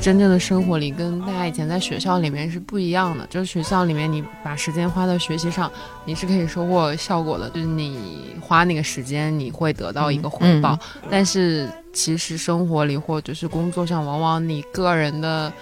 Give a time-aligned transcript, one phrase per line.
[0.00, 3.26] 真正的生活里，跟大家以前在学校里面是不一样的。
[3.26, 5.70] 就是学校里面，你把时间花在学习上，
[6.04, 7.98] 你是可以收获效果的，就是你
[8.40, 10.78] 花那个时间，你会得到一个回报。
[11.10, 15.52] 但是其实生活里或者是工作上，往往你个人的。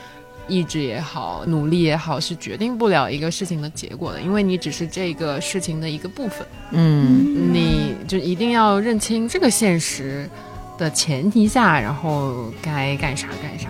[0.51, 6.39] 意志也好，努力也好，是决定不了一个事情的结果的，因为你只是这个事情的一个部分。
[6.71, 10.27] 嗯，你就一定要认清这个现实
[10.79, 13.69] 的前提下，然后该干啥干啥。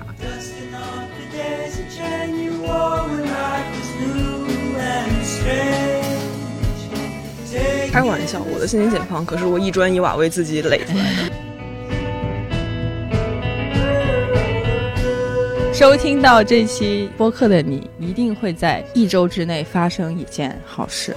[7.98, 11.32] 开玩笑，我的心理减胖可是我一砖一瓦为自己垒出来的。
[15.74, 21.12] 收听到这期播客的你，一定会在一周之内发生一件好事。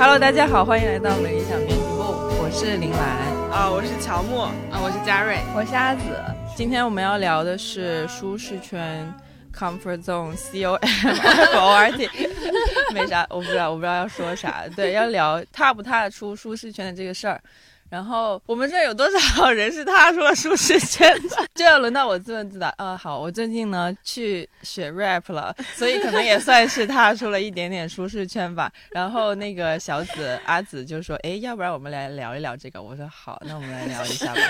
[0.00, 1.98] Hello，大家好，欢迎来到美理想编辑部，
[2.40, 2.98] 我是林兰
[3.52, 6.00] 啊，我是乔木啊，我是嘉瑞，我是阿紫。
[6.56, 9.06] 今天我们要聊的是舒适圈
[9.54, 12.08] ，comfort zone，c o m o r t，
[12.94, 14.64] 没啥，我不知道，我不知道要说啥。
[14.74, 17.38] 对，要聊踏不踏出舒适圈的这个事儿。
[17.90, 21.36] 然后我们这有多少人是踏出了舒适圈的？
[21.54, 22.72] 就要轮到我自问自答。
[22.76, 28.72] 啊，好，我最近呢去学 rap 了，所以可能也算是踏出了一点点舒适圈吧。
[28.92, 34.40] 然后那个小紫阿紫就说：“哎，要不然我们来聊一聊这个。”我说：“好，那我们来聊一下吧。”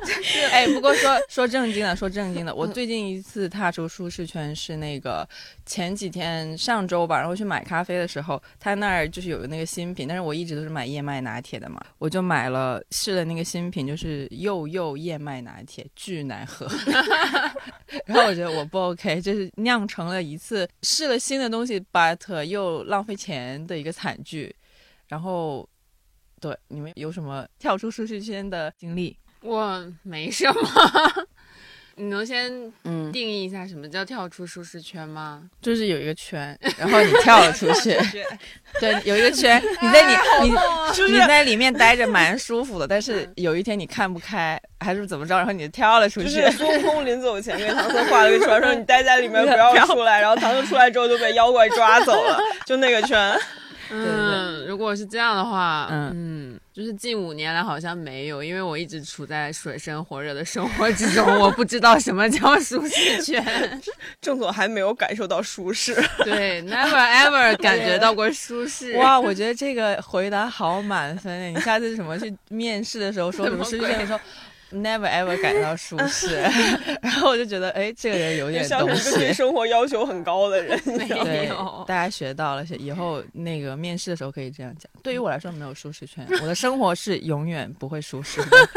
[0.50, 5.28] 哎，不过说 说正经的，说正经的，我最近一次踏出舒适圈是那个
[5.66, 16.66] 前几天上周吧，然后去买咖啡的时候，他那儿就是有个那个新品，但是我一直都是买燕麦拿铁的嘛，我就买了试了那个新品，就是又又燕麦拿铁，巨难喝，
[18.06, 24.54] 然后我觉得我不 OK，就是酿成了一次试了新的东西，but 又浪费钱的一个惨剧，
[25.08, 25.68] 然后。
[26.42, 29.14] 对，你们有什么跳出舒适圈的经历？
[29.42, 30.60] 我没什么。
[31.96, 32.50] 你能先
[32.84, 35.42] 嗯定义一下什么叫跳出舒适圈吗？
[35.60, 37.94] 就是有一个圈，然后你跳了出去。
[38.80, 40.08] 对，有一个圈，你在
[40.40, 46.50] 你你你在里面待着蛮舒服的， 但是有一天你看不开还是怎么着，然后你就跳了出去。
[46.52, 53.38] 孙悟空临走前给唐僧画了个圈，说你待在里面不要出来，然后唐僧出来之后就被妖怪抓走了，就那个圈。
[53.92, 63.44] 嗯，如果是这样的话，嗯，就是近五年来好像没有，因为我一直处在水深火热的生活之中，我不知道什么叫舒适圈。
[64.22, 68.96] 郑总还没有感受到舒适，对，never ever 感觉到过舒适。
[68.96, 74.18] 哇， 我觉得这个回答好满分你下次什么去面试的时候说什么舒适圈，你说。
[74.72, 76.36] Never ever 感到舒适，
[77.02, 80.80] 然后我就觉得，哎，这个人有点东西，对生活要求很高的人。
[80.86, 84.88] 没有，大家学到了，以后那个面试的时候可以这样讲。
[85.02, 88.68] 对于我来说，没有舒适圈，我的生活是永远不会舒适的。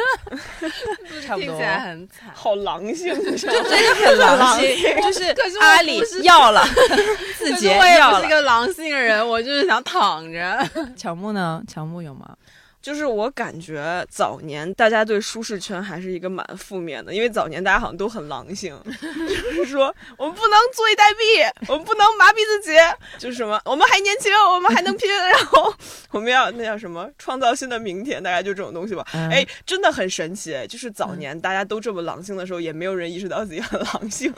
[1.25, 3.59] 差不多，很惨，好狼性，真的
[4.05, 4.67] 很狼性，
[5.01, 5.23] 就是
[5.61, 6.65] 阿里要了，
[7.37, 8.17] 字节要了。
[8.17, 10.69] 我也是个狼性的人，我就是想躺着。
[10.97, 11.61] 乔木呢？
[11.67, 12.35] 乔木有吗？
[12.83, 18.77] 就是我感觉早年大家对舒适圈还是一个蛮负面的，因为早年大家好像都很狼性，
[19.55, 19.85] 就是说
[20.17, 22.77] 我们不能坐以待毙，我们不能麻痹自己，
[23.17, 25.73] 就是什么我们还年轻，我们还能拼， 然后
[26.11, 29.05] 我们要那叫什么创造新的明天，大概就这种东西吧。
[29.13, 34.33] 哎，真的很神奇，就是早年大家都这么狼性的时候，也没有人意识到自己很狼性。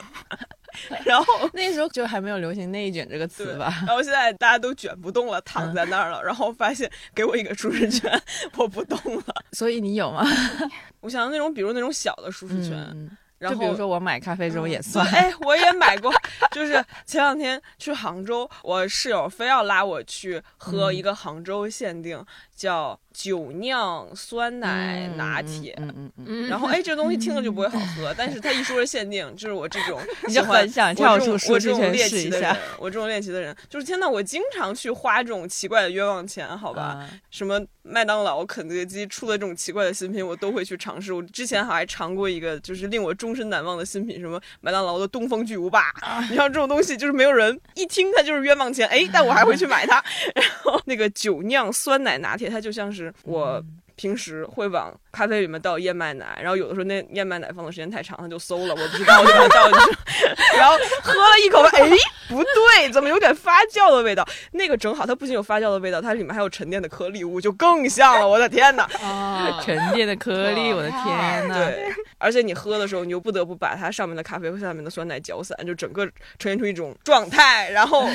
[1.03, 3.73] 然后那时候就还没有流行“内卷”这个词吧。
[3.85, 6.23] 然后现在大家都卷不动了，躺在那儿了。
[6.23, 8.21] 然后发现给我一个舒适圈，
[8.57, 9.23] 我不动了。
[9.51, 10.25] 所以你有吗？
[11.01, 13.09] 我想那种，比如那种小的舒适圈。
[13.37, 15.05] 然后比如说我买咖啡这种也算。
[15.07, 16.11] 哎，我也买过。
[16.51, 16.73] 就是
[17.05, 22.23] 前两天去杭州，我室友非要拉我去喝一个杭州限定
[22.55, 22.99] 叫。
[23.15, 32.55] 酒酿酸奶拿铁，嗯嗯然后哎，这东西听了就不会好喝，但是他一说是限定，就是我这种就很想跳出舒适圈试一下。
[32.77, 37.09] 我这种猎奇的人，就是天呐，我经常去花这种奇怪的冤枉钱，好吧？
[37.31, 41.13] 什么麦当劳、肯德基出的这种奇怪的新品，我都会去尝试。
[41.13, 45.93] 我之前还尝过一个，就是令我终身难忘的新品，什么麦当劳的东风巨无霸。
[46.29, 50.03] 你像这种东西，就是没有人一听它就是冤枉钱，哎，但我还会去买它。
[50.35, 53.04] 然后那个酒酿酸奶拿铁，它就像是。
[53.23, 53.63] 我
[53.95, 60.25] 平时会往咖啡里面倒燕麦奶，然后有的时候那燕麦奶放的时间太长，它就馊了，我不知道，我就把它倒进去，
[60.57, 61.89] 然后喝了一口，哎，
[62.27, 64.27] 不对，怎么有点发酵的味道？
[64.51, 68.27] 那个正好，它不仅有发酵的味道，它里面还有沉淀的颗粒物，就更像了。
[68.27, 68.83] 我的天哪！
[69.01, 71.55] 啊，沉淀的颗粒，我的天呐！
[71.55, 76.05] 对，而且你喝的时候，你又不得不把它上面的咖啡和下面的酸奶搅散，就整个
[76.37, 77.69] 呈现出一种状态。
[77.69, 78.05] 然后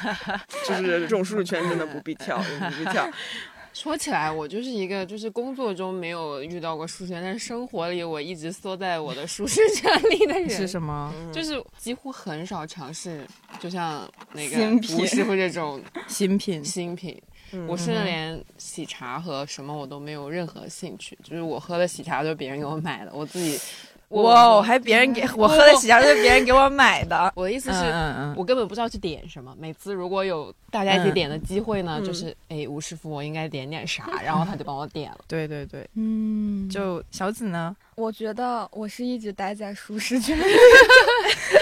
[0.68, 3.08] 就是这种舒适圈真的不必跳，不必跳。
[3.74, 11.12] 说起来，我就是一个就是工作中没有遇到过数学，但是生活里我一直缩在我的舒适 圈里的人是什么？
[11.32, 13.26] 就是几乎很少尝试，
[13.58, 14.56] 就像那个
[14.96, 17.20] 吴师傅这种 新品，新品。
[17.68, 23.58] 我甚至连喜茶和什么我都没有任何兴趣，就是我喝的喜茶都是别人给我买的，我自己。
[24.08, 27.32] 哇，还别人给 我喝的喜茶都是别人给我买的。
[27.34, 27.80] 我的意思是，
[28.36, 29.54] 我根本不知道去点什么。
[29.58, 34.08] 每次如果有大家一起嗯点的机会呢，嗯就是哎，吴师傅，我应该点点啥？
[34.24, 35.18] 然后他就帮我点了。
[35.26, 40.42] 对对对，嗯，就小紫呢，我觉得我是一直待在舒适圈里，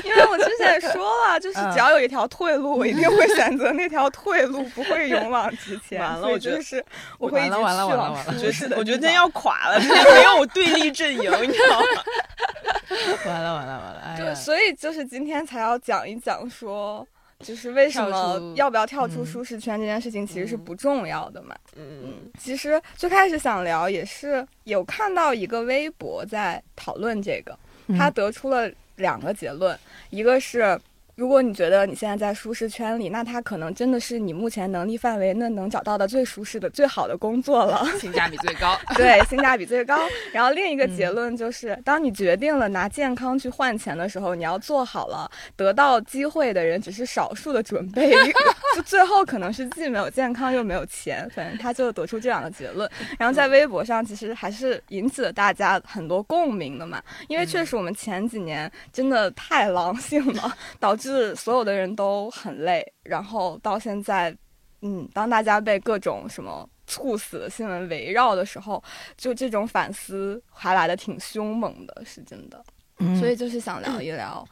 [0.04, 6.00] 因为我之前说了，就是只要有一条退路，我一定会选择那条退路，不会勇往直前。
[6.00, 6.82] 完了我觉得是
[7.18, 8.76] 我会一直去完了完了往完了完了我觉得舒适的。
[8.76, 11.86] 我觉得今天要垮了，今天没有对立阵营，你知道吗？
[13.26, 17.06] 完了完了完了，哎对，所以就是今天才要讲一讲说。
[17.42, 21.54] 就是为什么要不要跳出嗯舒适圈这件事情，其实是不重要的嘛。
[21.76, 27.58] 嗯，其实最开始想聊也是有看到一个微博在讨论这个，
[27.98, 29.78] 他嗯得出了两个结论，
[30.10, 30.80] 一个是。
[31.14, 37.86] 如果你觉得你现在在舒适圈里，那它可能真的是你目前能力范围内能找到的最舒适的、最好的工作了。
[38.00, 38.78] 性价比最高。
[38.96, 40.00] 对，性价比最高。
[40.32, 48.10] 然后另一个结论就是，当你决定了拿健康去换钱的时候，你要做好了得到机会的人只是少数的准备，
[48.74, 52.90] 就最后可能是既没有健康又没有钱，反正他就得出这样的结论。
[53.18, 61.01] 然后在微博上，其实还是引起了大家很多共鸣的嘛，因为确实我们前几年真的太狼性了，导致
[61.34, 64.36] 所有的人都很累，然后到现在。
[64.84, 68.82] 嗯，当大家被各种什么猝死的新闻围绕的时候，
[69.16, 72.60] 就这种反思还来的挺凶猛的，是真的。
[72.98, 74.44] 嗯所以就是想聊一聊，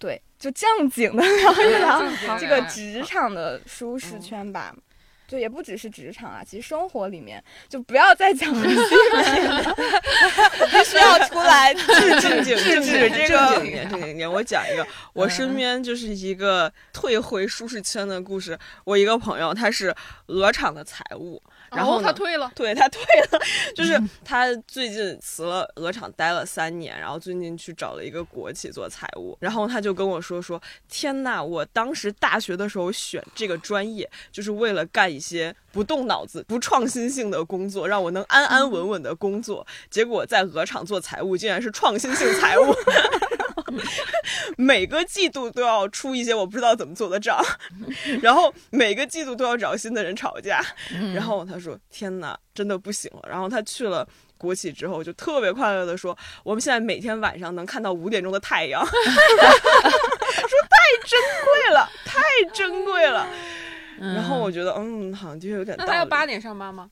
[0.00, 2.02] 对，就正经的 聊一聊
[2.36, 4.74] 这个职场的舒适圈吧。
[5.26, 9.74] 就也不只是职场啊，其实生活里面就不要再讲这些了，
[10.70, 11.86] 必须要出来制
[12.20, 14.30] 正经正制止经这个正经一点，正经一点。
[14.30, 18.58] 我讲一个，我身边就是一个退回舒适圈的故事。
[18.84, 19.94] 我一个朋友，他是
[20.26, 23.02] 鹅厂的财务，然后呢他退了，对他退
[23.32, 23.40] 了，
[23.74, 42.74] 就是他最近辞了鹅厂待了三年，然后最近去找了一个国企做财务，然后他就跟我说说，天呐，我当时大学的时候选这个专业，就是为了干一些不动脑子、不创新性的工作，让我能安安稳稳的工作，结果在鹅厂做财务，竟然是创新性财务。
[44.56, 47.42] 每个季度都要出一些我不知道怎么做的账，
[48.22, 50.64] 然后每个季度都要找新的人吵架，
[51.14, 54.06] 然后他说：“天哪，真的不行了。”然后他去了
[54.38, 58.92] 国企之后，就特别快乐的说：“我们现在每天晚上能看到五点钟的太阳。”说
[60.70, 62.22] 太珍贵了，太
[62.54, 63.26] 珍贵了。
[64.00, 65.76] 然后我觉得，嗯，好像的确有点。
[65.78, 66.90] 那他要八点上班吗？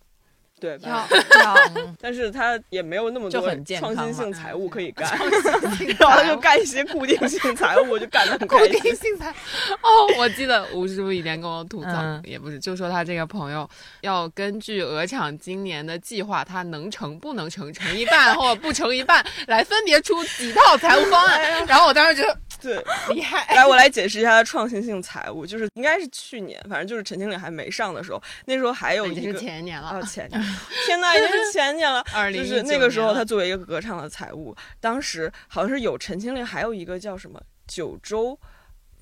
[0.61, 0.97] 对，要
[1.43, 1.55] 要，
[2.01, 5.11] 但是他也没有那么多就很健创新性财务可以干，
[5.99, 8.81] 然后他就干一些固定性财务，我就干的很固开心。
[8.81, 9.29] 定性财
[9.83, 13.69] 哦，我记得吴师傅以前跟我吐槽，嗯也不是，就说他这个朋友
[14.01, 21.67] 要根据鹅厂今年的计划，他能成不能成，成一半或不成一半，来分别出几套财务方案。
[21.67, 22.83] 然后我当时觉得对，
[23.15, 29.39] 厉害，来，我来解释一下他创新性财务，就是应该是去年，反正就是陈经理还没上的时候，那时候还有一个。
[29.39, 30.43] 前年了啊，，前年，
[30.87, 32.03] 天呐，已经是前年了。
[32.15, 38.39] 2019就是那个时候，他作为一个歌唱的财务，当时好像是有陈情令，还有一个叫什么九州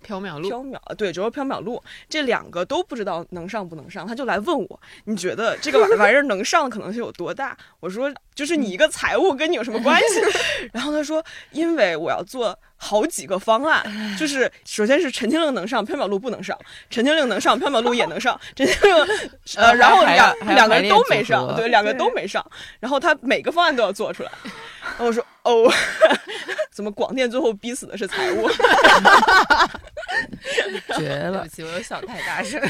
[0.04, 0.48] 缥缈录。
[0.48, 7.56] 缥缈，对，九州缥缈录，这两个都不知道能上不能上，他就来问我，你觉得这个玩玩意儿能上的可能性有多大？
[7.78, 10.20] 我说，就是你一个财务跟你有什么关系？
[10.74, 13.80] 然后他说，因为我要做好几个方案，
[14.18, 16.56] 就是首先是陈情令能上，缥缈录不能上；
[16.90, 18.38] 陈情令能上，缥缈录也能上。
[18.56, 18.92] 陈情令，
[19.54, 22.44] 呃，然后两两个人都没上，对，两个人都没上。
[22.80, 24.32] 然后他每个方案都要做出来。
[24.82, 25.72] 然后我说，哦，
[26.74, 28.50] 怎么广电最后逼死的是财务？
[30.98, 32.60] 绝了对不，起，我又想太大声。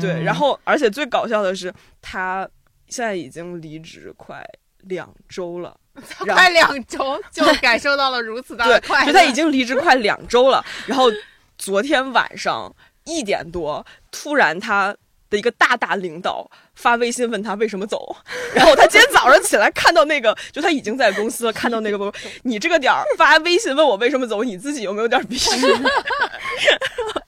[0.00, 2.48] 对，嗯然后而且最搞笑的是，他
[2.88, 4.42] 现在已经离职快
[4.78, 5.76] 两周了，
[6.18, 10.64] 快两周就感受到了如此大的， 快乐，就他已经离职快两周了。
[10.86, 11.10] 然后
[11.56, 12.74] 昨天晚上
[13.04, 14.94] 一点多，突然他
[15.30, 18.16] 的一个大大领导发微信问他为什么走，
[18.54, 25.38] 然后他今天早上起来看到那个，就他已经在公司了，看到那个，你这个点儿发微信问我为什么走，你自己有没有点逼？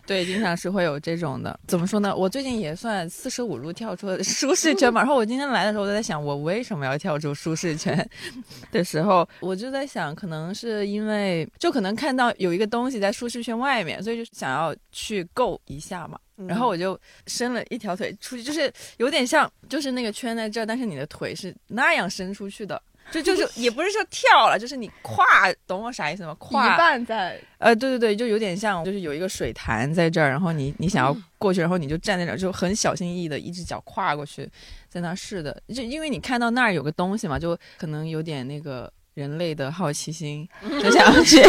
[0.07, 1.59] 对，经常是会有这种的。
[1.67, 2.15] 怎么说呢？
[2.15, 5.01] 我最近也算四舍五入跳出了舒适圈嘛。
[5.01, 8.09] 然后我今天来的时候，我就在想，我为什么要跳出舒适圈
[8.71, 16.19] 的时候，我就在想，可能是因为就可能看到有一个东西在舒适圈外面，所以就想要去够一下嘛。
[16.47, 22.81] 然后我就伸了一条腿出去，就是有点像，就是那个圈在这儿，但是你的腿是那样伸出去的。
[23.11, 25.25] 就就是 也不是说跳了，就是你跨，
[25.67, 26.35] 懂我啥意思吗？
[26.39, 34.49] 跨一半在，呃，对对对，就有点像，就是有一个水潭在这儿，然后你你想要过去，然后你就站在那儿，就很小心翼翼的一只脚跨过去，
[34.89, 40.49] 在那试的，就因为你看到那儿有个东西嘛，就可能有点那个人类的好奇心，
[40.83, 41.41] 就想要去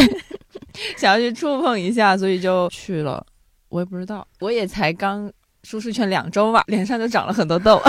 [0.96, 3.26] 想要去触碰一下，所以就去了。
[3.70, 5.30] 我也不知道，我也才刚
[5.64, 7.82] 舒适圈两周吧，脸上就长了很多痘，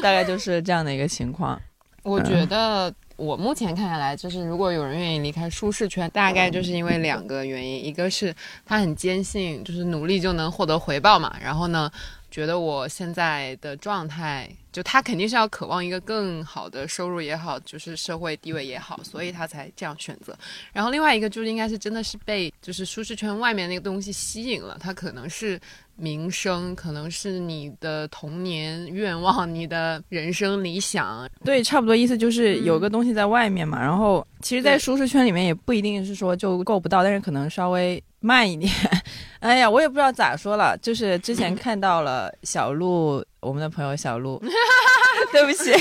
[0.00, 1.60] 大概就是这样的一个情况。
[2.08, 8.34] 我觉得我目前看下来，就是如果有人愿意离开舒适圈，大概就是因为两个原因，一个是
[8.64, 11.36] 他很坚信，就是努力就能获得回报嘛。
[11.42, 11.90] 然后呢，
[12.30, 20.34] 觉得我现在的状态，就他肯定是要渴望一个更好的收入也好，就是社会地位也好，所以他才这样选择。
[20.72, 25.60] 然后另外一个就是应该是真的是被就是舒适圈外面那个东西吸引了，他可能是。
[25.98, 33.80] 名声可能是你的童年愿望，你的人生理想，对，差不多意思就是有个东西在外面嘛。
[33.80, 38.72] 然后，其实，在舒适圈里面也不一定是说就够不到，但是可能稍微慢一点。
[39.40, 44.40] 哎呀，我也不知道咋说了，就是之前 看到了小鹿，我们的朋友小鹿，
[45.32, 45.72] 对不起。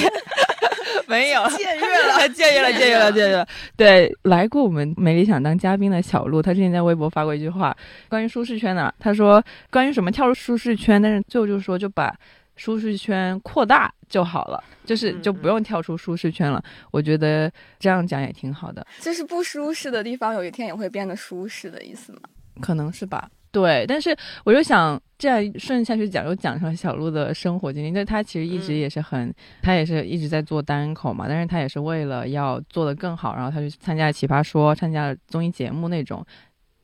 [1.08, 3.48] 没有 僭越了， 僭越了，僭越了，僭越了。
[3.76, 7.76] 对，来过我们美理想当嘉宾的小鹿，他之前在微博发过一句话，
[8.10, 8.94] 关于舒适圈的。
[9.00, 12.14] 他说，关于什么跳出舒适圈，但是最后就是说，就把
[12.56, 16.62] 舒适圈扩大就好了，就是就不用跳出舒适圈了。
[16.92, 18.86] 我觉得这样讲也挺好的。
[19.00, 22.20] 就是不舒适的地方，有一天也会变得舒适的意思吗？
[22.60, 23.30] 可能是吧。
[23.60, 27.90] 对，但是我就想这样顺下去讲，又讲上小鹿的生活经历。
[27.90, 29.34] 那他其实一直也是很，
[29.64, 36.24] 他也是一直在做单口嘛，但是他也是为了要做得更好，然后他去参加奇葩说，参加了综艺节目那种，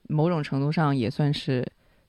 [0.10, 1.63] 某种程度上也算是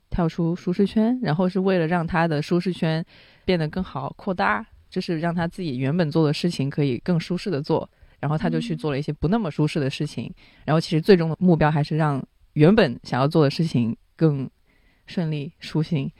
[0.08, 3.04] 跳出舒适圈，然后是为了让他的舒适圈
[3.44, 7.86] 变得更好扩大，就是让他自己原本做的事情可以更舒适的做，
[8.18, 10.32] 然后他就去做了一些不那么舒适的事情，
[10.64, 13.94] 然后其实最终的目标还是让原本想要做的事情。
[14.16, 14.48] 更
[15.06, 16.10] 顺利舒心。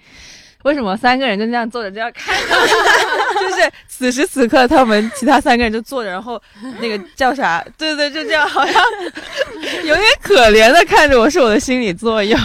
[0.65, 2.55] 为什么三个人就这样坐着这样看着？
[3.39, 6.41] 就是此时此刻，他们其他三个人就坐着，然后
[6.81, 7.63] 那个叫啥？
[7.77, 8.83] 对对，就这样，好像
[9.85, 12.41] 有点可怜的看着我，是我的心理作用。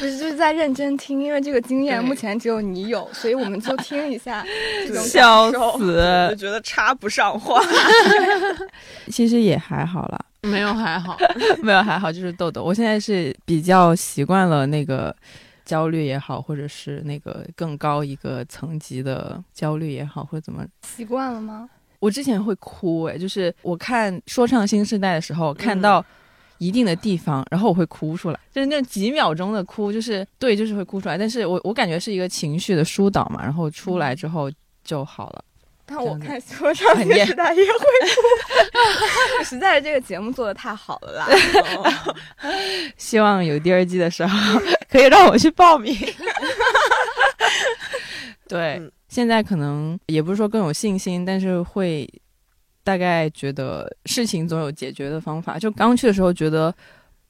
[0.00, 4.44] 不是，就是在认真听，因为这个经验目前只有你有，所以我们就听一下
[4.84, 7.62] 这种笑死，我觉得插不上话。
[9.12, 10.18] 其实也还好啦。
[10.48, 11.16] 没有还好，
[11.62, 12.62] 没有还好，就是痘痘。
[12.62, 15.14] 我现在是比较习惯了那个
[15.64, 21.68] 焦虑也好，或者是那个更高一个层级的焦虑也好，或者怎么习惯了吗？
[22.00, 26.04] 我之前会哭，哎，就是我看《说唱新时代》的时候，看到
[26.58, 31.18] 一定的地方，然后我会哭出来，就是那几秒钟的哭，就是对，就是会哭出来。
[31.18, 34.50] 但是我我感觉是一个情绪的疏导嘛，然后出来之后
[34.84, 35.44] 就好了。
[35.90, 41.26] 但我看说唱电视台也会哭， 实在是这个节目做的太好了啦！
[42.98, 45.96] 希望有第二季的时候可以让我去报名。
[48.46, 52.06] 对，现在可能也不是说更有信心，但是会
[52.84, 55.58] 大概觉得事情总有解决的方法。
[55.58, 56.74] 就刚去的时候觉得。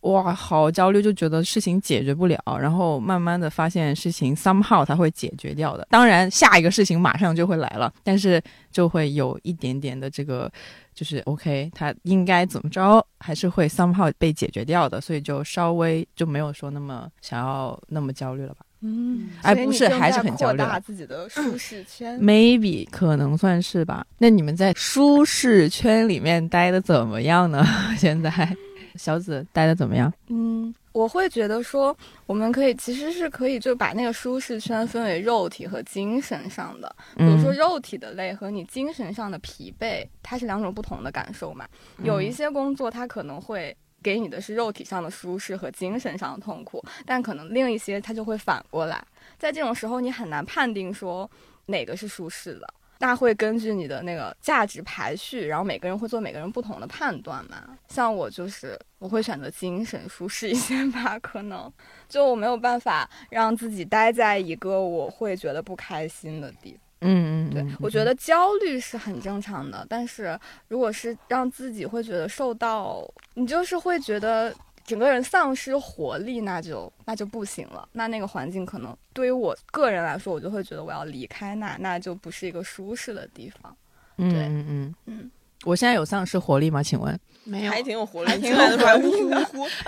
[0.03, 5.87] 哇，好焦虑，就觉得事情解决不了，然后慢慢的发现事情 somehow 它会解决掉的。
[5.91, 8.41] 当然，下一个事情马上就会来了，但是
[8.71, 10.51] 就会有一点点的这个，
[10.95, 18.61] 就是 OK，它应该怎么着，还是会 somehow 被解决掉的，所以就稍微就没有说那么想要那么焦虑了吧。
[18.81, 20.63] 嗯，哎，不是，还是很焦虑。
[20.85, 24.07] 自己的舒适圈，maybe 可能算是吧。
[24.19, 27.67] 那你们在舒适圈里面待的怎么样呢？
[27.99, 28.57] 现在？
[28.99, 30.13] 小紫待的怎么样？
[30.27, 36.97] 嗯，我会觉得说，我们可以其实是可以就把那个舒适圈分为肉体和精神上的。
[37.17, 41.67] 比如说肉体的累和你精神上的疲惫，它是两种不同的感受嘛。
[42.03, 49.03] 有一些工作它可能会给你的是肉体上的舒适和精神上的痛苦，但可能另一些它就会反过来。
[49.39, 51.31] 在这种时候，你很难判定说
[51.67, 52.75] 哪个是舒适的。
[52.99, 57.63] 那会根据你的那个价值排序，然后每个人会做每个人不同的判断嘛。
[57.89, 61.73] 像我就是我会选择精神舒适一些吧，可能
[62.09, 66.81] 就我没有办法让自己待在一个我会觉得不开心的地方。
[67.01, 70.37] 嗯嗯，对，我觉得焦虑是很正常的，但是
[70.67, 74.53] 如果是让自己会觉得受到，你就是会觉得
[74.89, 77.87] 整个人丧失活力，那就那就不行了。
[77.93, 83.77] 那那个环境可能对于我个人来说，我就会觉得我要离开那，那就不是一个舒适的地方。
[84.17, 85.31] 嗯对嗯嗯嗯，
[85.65, 86.83] 我现在有丧失活力吗？
[86.83, 87.21] 请问？
[87.45, 89.69] 没有还挺有活力，还挺来的还有活力呼呼呼。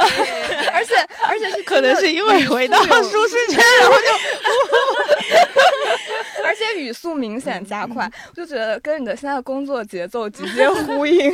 [0.73, 0.95] 而且
[1.27, 3.97] 而且是可能是因为回到舒适圈， 然后
[6.45, 11.33] 而且语速明显加快，我就觉得跟你的现在的工作节奏直接呼应。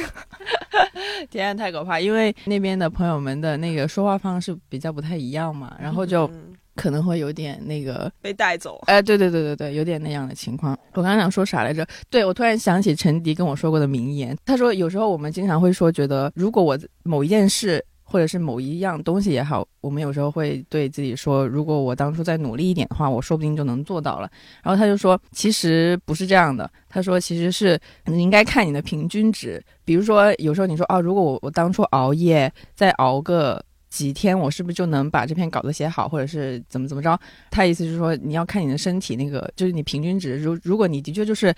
[1.31, 1.99] 天啊，太可怕！
[1.99, 8.83] 因为那边的朋友们的那个说话方式比较不太一样嘛，然后就嗯可能会有点那个，被带走。
[8.87, 10.79] 哎、对对对对对，有点那样的情况。
[10.93, 11.87] 我刚刚想说啥来着？
[12.11, 17.85] 对我突然想起陈迪跟我说过的名言，他说有时候我们经常会说，觉得如果我某一件事。
[18.09, 24.31] 或者是某一样东西也好，我们有时候会对自己说，如果我当初再努力一点的话，我说不定就能做到了。
[24.63, 26.71] 然后他就说，其实不是这样的。
[26.89, 29.61] 他说，其实是你应该看你的平均值。
[29.85, 33.61] 比如说，有时候你说，哦，如果我我当初熬夜再熬个
[33.91, 37.19] 几天，我是不是就能把这篇稿子写好，或者是怎么怎么着？
[37.51, 40.41] 他意思就是说，你要看你的身体那个，就是你平均值。
[40.41, 41.53] 如如果你的确就是。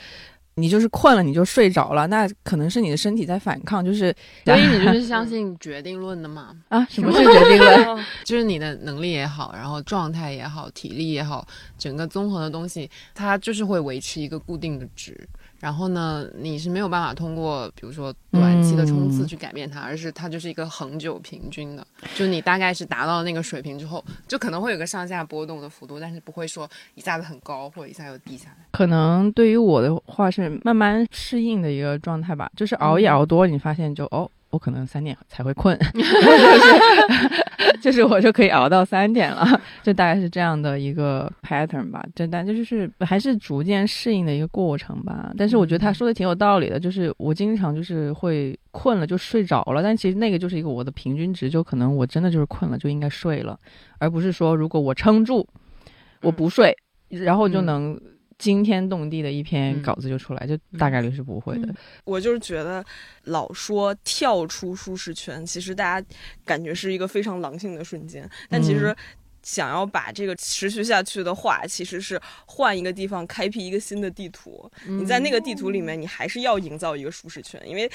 [0.59, 6.55] 你就是困了，你就睡着了，那可能是你的身体在反抗，就是所以你就是 相信决定论的嘛？
[6.69, 8.05] 啊，什么是决定论？
[8.25, 11.47] 就是你的能力也好，然后状态也好，体力也好，
[11.79, 15.17] 整个综合的东西，它就是会维持一个固定的值。
[15.61, 21.87] 然后呢，你是没有办法通过比如说短期的冲刺去改变它，而是它就是一个恒久平均的。
[22.15, 28.67] 就你大概是达到那个水平之后，就可能会有个上下波动的幅度，但是不会说一下子很高或者一下又低下来。
[28.71, 42.03] 可能对于我的话是慢慢适应的一个状态吧，就是熬夜熬多，你发现就哦，我可能三点才会困， 就 是就是我就可以熬到三点了，就大概是这样的一个 pattern 吧。
[42.15, 45.33] 这但就是还是逐渐适应的一个过程吧。
[45.37, 53.59] 但是我觉得他说的挺有道理的，就是我经常就是会困了就睡着了，但其实那个就是一个我的平均值，就可能我真的就是困了就应该睡了，
[53.99, 55.47] 而不是说如果我撑住，
[56.23, 56.75] 我不睡，
[57.11, 58.01] 然后就嗯能。
[58.39, 61.75] 惊天动地的一篇嗯稿子就出来，就大概率是不会的。
[62.05, 62.85] 我就是觉得
[63.25, 66.07] 老说跳出舒适圈，其实大家
[66.45, 68.97] 感觉是一个非常狼性的瞬间，但其实。
[69.41, 74.71] 想要把这个持续下去的话，其实是换一个地方，开辟一个新的地图。
[74.85, 77.91] 你在那个地图里面，你还是要营造一个舒适圈，因为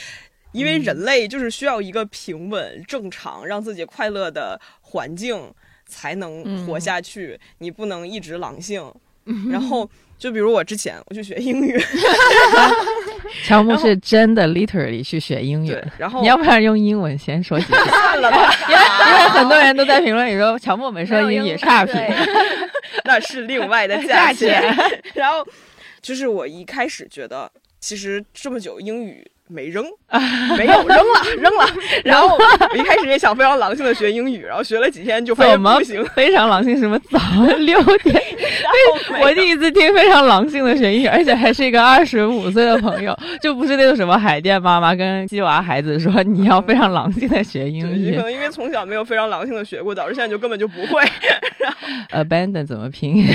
[0.51, 5.53] 因为人类就是需要一个平稳、正常、让自己快乐的环境
[5.85, 7.39] 才能活下去。
[7.59, 8.91] 你不能一直狼性。
[9.51, 11.77] 然后，就比如我之前我去学英语，
[13.45, 17.73] 乔木是真的 literally 去学英语，，然后你要不然用英文先说几句？
[17.73, 21.93] 算了吧，因 为因为很多人都在评论里说乔木没说英语差评，
[23.05, 24.63] 那是另外的价钱。
[25.13, 25.45] 然后，
[26.01, 29.85] 就是我一开始觉得，其实这么久英语没扔，
[30.57, 31.65] 没有扔了，扔了。
[32.03, 36.03] 然后我一开始也想非常狼性的学英语，然后学了几天就发现不行。
[36.15, 36.77] 非常狼性？
[36.79, 37.19] 什么早
[37.59, 38.21] 六点？
[39.21, 48.23] 我第一次听非常狼性的学英语，而且还是一个二十五岁的朋友，就不是那种什么海淀妈妈跟鸡娃孩子说你要非常狼性的学英，语可。
[48.23, 51.03] 能因为从小没有非常狼性的学过，导致现在就根本就不会。
[52.11, 53.25] Abandon 怎么拼？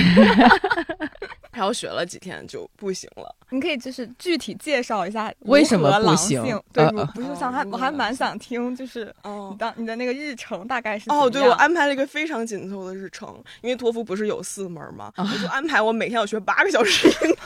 [1.59, 3.35] 然后学了几天就不行了。
[3.51, 15.12] 你可以就是具体介绍一下为什么狼不行性对，不是想还我还蛮想听，就是哦你当你的那个日程大概是哦，对我安排了一个非常紧凑的日程，因为托福不是有四门吗？
[15.16, 17.37] 我就安排我每天要学八个小时英语，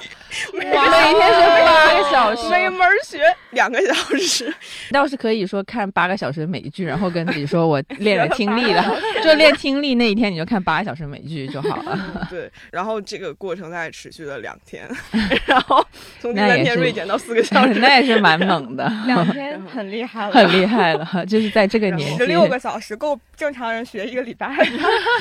[0.59, 4.53] 每个哇每天学八个小时每门学两个小时。
[4.91, 8.83] 倒是可以说看八个小时的美剧，然后跟自己说我练了听力了，
[9.25, 12.27] 就练听力那一天你就看八个小时美剧就好了。
[12.29, 14.89] 对，然后这个过程大概持续了两天，
[15.47, 15.85] 然后
[16.21, 17.75] 从第三天锐减到四个小时。
[17.81, 24.65] 那也是蛮猛的，两天很厉害了，很厉害了，就是在这个年纪十，六个小时够正常人学一个礼拜了。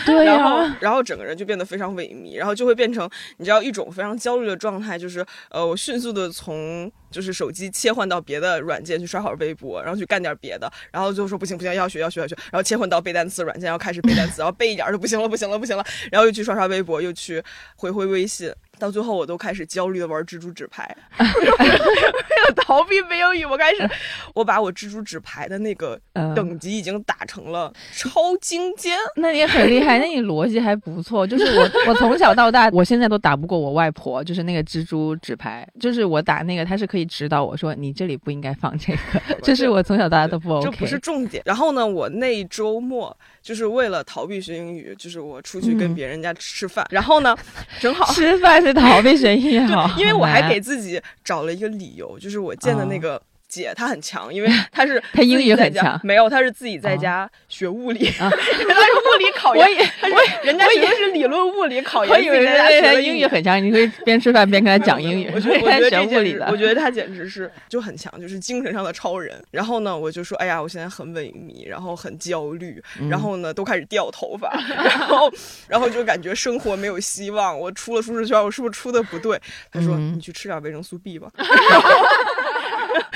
[0.06, 17.44] 对然后，，然后整个人就变得非常萎靡，然后就会变成你知道一种非常焦虑的状态，就是呃，我迅速的从就是手机切换到别的软件去刷会微博，然后去干点别的，然后就说不行不行，要学要学要学，然后切换到背单词软件，要开始背单词，然后背一点儿就不行了不行了不行了，然后又去刷刷微博，又去
[17.76, 18.52] 回回微信。
[18.82, 23.88] 到最后我都开始焦虑的玩蜘蛛纸牌，为了逃避背英语，我开始
[24.34, 28.98] 我把我蜘蛛纸牌的那个嗯等级已经打成了超精尖。
[29.18, 31.28] 那你很厉害，那你逻辑还不错。
[31.28, 40.66] 就是我， 我从小到大，我现在都打不过我外婆，就是那个蜘蛛纸牌，就是我打那个，她是可以指导我说你这里不应该放这个，这是我从小到大都不 OK。
[40.66, 41.44] 这不是重点。
[41.46, 47.38] 然后呢，我那一周末就是为了逃避学英语，就是我出去跟嗯别人家吃饭，然后呢，
[47.80, 53.22] 正好吃饭是逃避学英语好，因为我还给自己找了一个理由，就是我见的那个。
[53.52, 65.30] 姐她很强，因为 她是她英语很强没有，她是自己在家学物理，啊 她是物理考研，我以她是人家学的是理论物理考研，我以为人家学他的英语很强，你可以边吃饭边跟他讲英语。
[65.36, 69.42] 我觉得我觉得学这物理的，简直我觉得他简直是就很强，就是精神上的超人。
[69.52, 75.32] 然后呢，我就说，哎呀，我现在很萎靡，然后很焦虑，嗯然后呢都开始掉头发， 然后
[75.68, 77.58] 然后就感觉生活没有希望。
[77.58, 79.38] 我出了舒适圈，我是不是出的不对？
[79.72, 81.30] 他说，嗯你去吃点维生素 B 吧。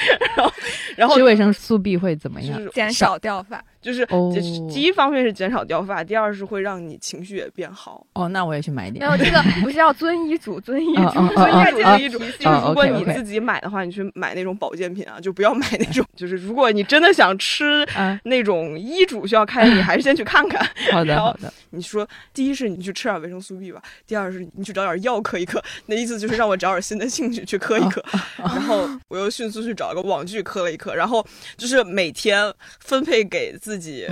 [0.36, 0.54] 然后
[0.96, 2.60] 然后吃维生素 B 会怎么样？
[2.74, 3.63] 减少掉发。
[3.86, 8.04] 就是哦就是第一方面是减少掉发，第二是会让你情绪也变好。
[8.13, 9.06] 哦，那我也去买一点。
[9.06, 11.02] 没有这个不是要遵医嘱，遵医嘱，
[11.36, 12.17] 遵哦医嘱，哦遵医嘱。
[12.17, 16.04] 哦就是如果你自己买的话，你去买那种保健品啊，就不要买那种。
[16.15, 20.67] 就是如果你真的想吃嗯，那种医嘱需要开，你还是先去看看。
[20.91, 21.54] 好的好的。
[21.69, 25.62] 你说，第一是你去吃点维生素 B 吧，第二是你去找点药嗑一嗑。
[25.86, 28.04] 那意思就是让我找点新的兴趣去嗑一嗑。
[28.38, 31.24] 然后我又迅速去找一个网剧嗑了一嗑，然后
[31.56, 34.06] 就是每天分配给自己自己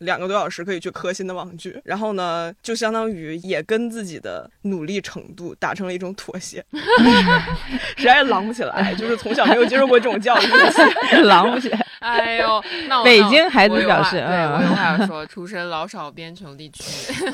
[0.00, 6.64] 两个多小时可以去磕新的网剧，然后呢，就相当于也跟自己的努力程度达成了一种妥协，
[7.96, 10.46] 实在是狼不起来，就是从小没有接受过这种教育，
[11.24, 11.86] 狼不起来。
[12.00, 16.82] 哎呦，那我北京孩子表示我有话要说，出身老少边穷地区。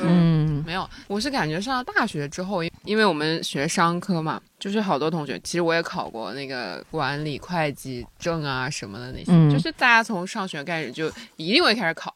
[0.00, 12.12] 嗯没有，我是感觉上了大学之后，因因为我们学商科嘛，就是好多同学，其实我也考过那个管理会计证啊什么的那些，嗯就是大家从上学开始就一定会开始考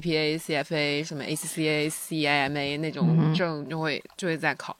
[0.00, 4.76] CPA、CFA 什么 ACCA、CIMA 那种嗯证，就会就会在考，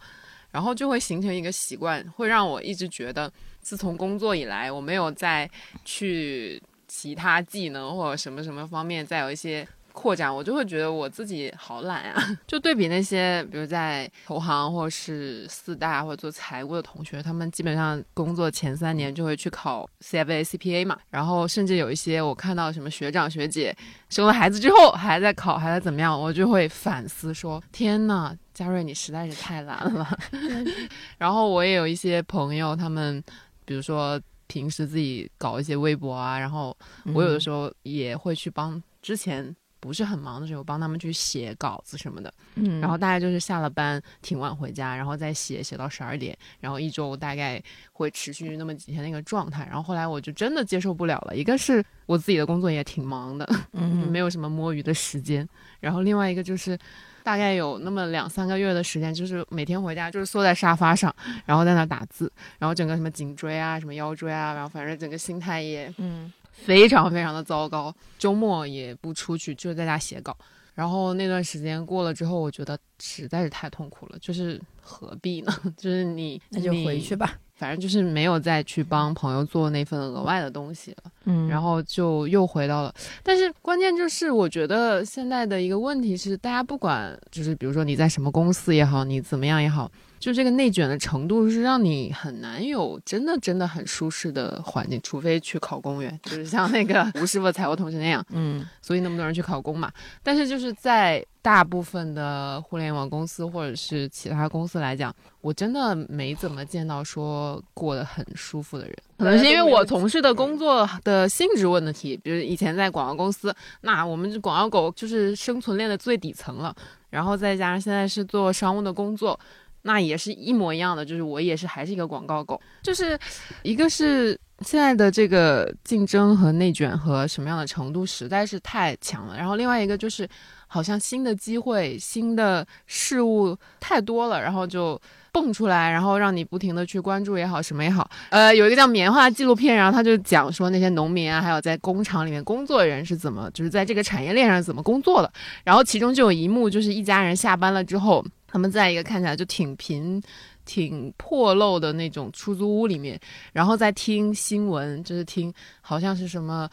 [0.51, 5.49] 然后就会形成一个习惯，会让我一直觉得，自从工作以来，我没有再
[5.85, 12.23] 去其他技能或者什么什么方面再有一些扩展，我就会觉得我自己好懒啊。
[12.47, 23.75] 就对比那些比如在投行或者是四大或者做财务的同学，他们基本上工作前三年就会去考 CFA、CPA 嘛，然后甚至有一些我看到什么学长学姐
[24.11, 30.07] 生了孩子之后还在考，还在怎么样，我就会反思说：天呐，嘉瑞你实在是太懒了。
[31.17, 33.23] 然后我也有一些朋友，他们
[33.65, 36.77] 比如说平时自己搞一些微博啊，然后
[37.15, 39.57] 我有的时候也会去帮之前。
[39.87, 49.65] 不是很忙的时候，帮他们去写稿子什么的，嗯然后大概就是下了班挺晚回家，然后再写写到十二点，然后一周大概会持续那么几天那个状态。
[49.67, 55.49] 然后后来我就真的接受不了了，一个是我自己的工作也挺忙的，嗯 没有什么摸鱼的时间，
[55.81, 56.79] 然后另外一个就是。
[57.27, 61.13] 大概有那么两三个月的时间，就是每天回家就是缩在沙发上，
[61.45, 66.33] 然后在那打字，然后整个什么颈椎啊、什么腰椎啊，然后反正整个心态也嗯
[66.65, 67.95] 非常非常的糟糕。
[68.19, 70.37] 周末也不出去，就是在家写稿。
[70.75, 75.55] 然后那段时间过了之后，我觉得实在是太痛苦了，就是何必呢？
[75.77, 77.39] 就是你那就回去吧，吧。
[77.55, 81.11] 反正就是没有再去帮朋友做那份额外的东西了。
[81.25, 82.95] 嗯然后就又回到了。
[83.23, 89.91] 但是关键就是，我觉得现在的一个问题是，大家不管就是比如说你在什么公司也好，你怎么样也好，
[90.27, 99.89] 就这个内卷的程度是让你很难有真的真的很舒适的环境，除非去考公务员，就是像那个吴师傅财务同学那样，嗯所以那么多人去考公嘛。
[100.25, 108.97] 但是就是在大部分的互联网公司或者是其他公司来讲，我真的没怎么见到说过得很舒服的人。
[109.19, 116.75] 可能是因为我从事的工作的性质问题，比如以前在广告公司，那我们广告狗就是生存链的最底层了，
[117.11, 119.39] 然后再加上现在是做商务的工作。
[119.87, 123.19] 那也是一模一样的，就是我也是还是一个广告狗，就是
[123.63, 130.29] 一个是现在的这个竞争和内卷和什么样的程度实在是太强了，然后另外一个就是
[130.67, 135.01] 好像新的机会、新的事物太多了，然后就
[135.33, 138.11] 蹦出来，然后让你不停的去关注也好，什么也好。
[138.31, 145.31] 呃，有一个叫《棉花》纪录片，然后他就讲说那些农民啊，还有在工厂里面工作的人是怎么，就是在这个产业链上怎么工作的。
[145.63, 148.25] 然后其中就有一幕，就是一家人下班了之后，
[148.57, 150.23] 他们在一个看起来就挺贫。
[150.65, 153.17] 挺破漏的那种出租屋里面，
[153.53, 156.69] 然后再听新闻，就是听好像是什么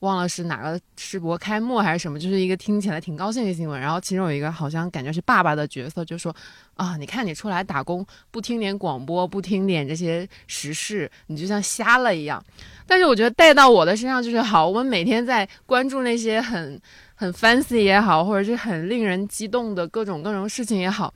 [0.00, 3.80] 忘了是哪个世博开幕还是什么，就是一个听起来挺高兴的新闻。
[3.80, 6.36] 然后其中有一个好像感觉是爸爸的角色，就说
[6.74, 12.44] 啊，你看你出来打工不听点广播，不听点这些时事，你就像瞎了一样。
[12.86, 16.78] 但是我觉得带到我的身上就是好，我们每天在关注那些很
[17.14, 21.14] 很 fancy 也好，或者是很令人激动的各种各种事情也好。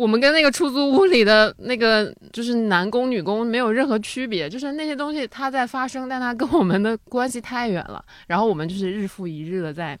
[0.00, 8.02] 我们跟那个出租屋里的那个就是男工女工没有任何区别，就是那些东西它在发生，但它跟我们的关系太远了。
[8.26, 9.98] 然后我们就是日复一日的在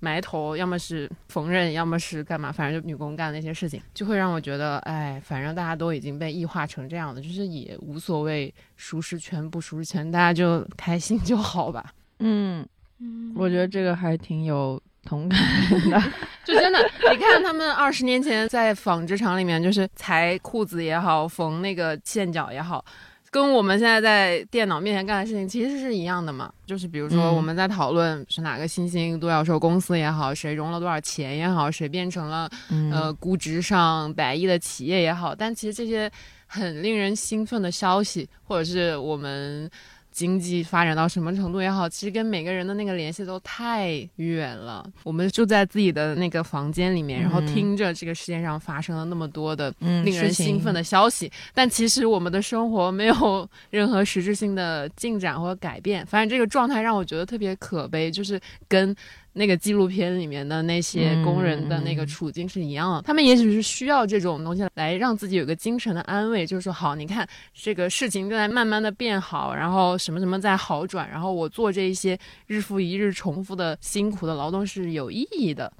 [0.00, 11.92] 埋头，要么是缝纫，要么是干嘛，反正就女工干那些事情，就会让我觉得，哎，反正大家都已经被异化成这样了，就是也无所谓舒适圈不舒适圈，大家就开心就好吧。
[12.20, 12.66] 嗯
[13.00, 14.80] 嗯，我觉得这个还挺有。
[15.06, 15.40] 同感
[15.88, 16.02] 的，
[16.44, 16.78] 就真的，
[17.10, 22.84] 你看他们二十年前在纺织厂里面，就是裁裤子也好，缝那个线脚也好，
[23.30, 26.52] 跟我们现在在电脑面前干的事情其实是一样的嘛。
[26.66, 32.50] 就是比如说我们在讨论是哪个新兴独角兽公司也好，谁融了多少钱也好，谁变成了
[32.92, 36.10] 呃估值上百亿的企业也好，但其实这些
[36.46, 39.70] 很令人兴奋的消息，或者是我们。
[40.16, 44.90] 经济发展到什么程度也好，其实跟每个人的那个联系都太远了。
[45.04, 56.06] 我们就在自己的那个房间里面，然后听着这个世界上发生了那么多的令人兴奋的消息，但其实我们的生活没有任何实质性的进展或者改变。
[56.06, 58.96] 反正这个状态让我觉得特别可悲，就是跟。
[59.38, 75.70] 那个纪录片里面的那些工人的那个处境是一样的，他们也许是需要这种东西来让自己有个精神的安慰，就是说，好，你看这个事情正在慢慢的变好，然后什么什么在好转，然后我做这一些日复一日重复的辛苦的劳动是有意义的，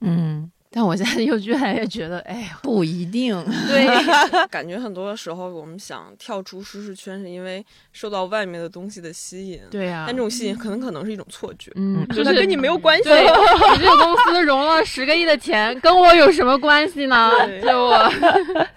[0.00, 0.50] 嗯。
[0.72, 3.32] 但我现在又越来越觉得，哎呀，不一定。
[3.68, 3.86] 对，
[4.48, 9.60] 感觉很多的时候，我们想跳出舒适圈，是因为受到外面的东西的吸引。
[9.70, 13.08] 对呀，但这种吸引可能可能是一种错觉，嗯，就是跟你没有关系。
[13.10, 17.30] 你这个公司融了十个亿的钱，跟我有什么关系呢？
[17.60, 18.12] 就我，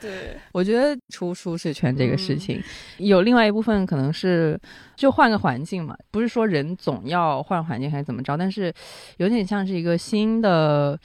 [0.01, 2.61] 对， 我觉得出舒适圈这个事情，
[2.97, 4.59] 有另外一部分可能是
[4.97, 8.73] 就换个环境嘛，不是说人总要换环境还是怎么着，但是
[9.17, 10.99] 有点像是一个新的。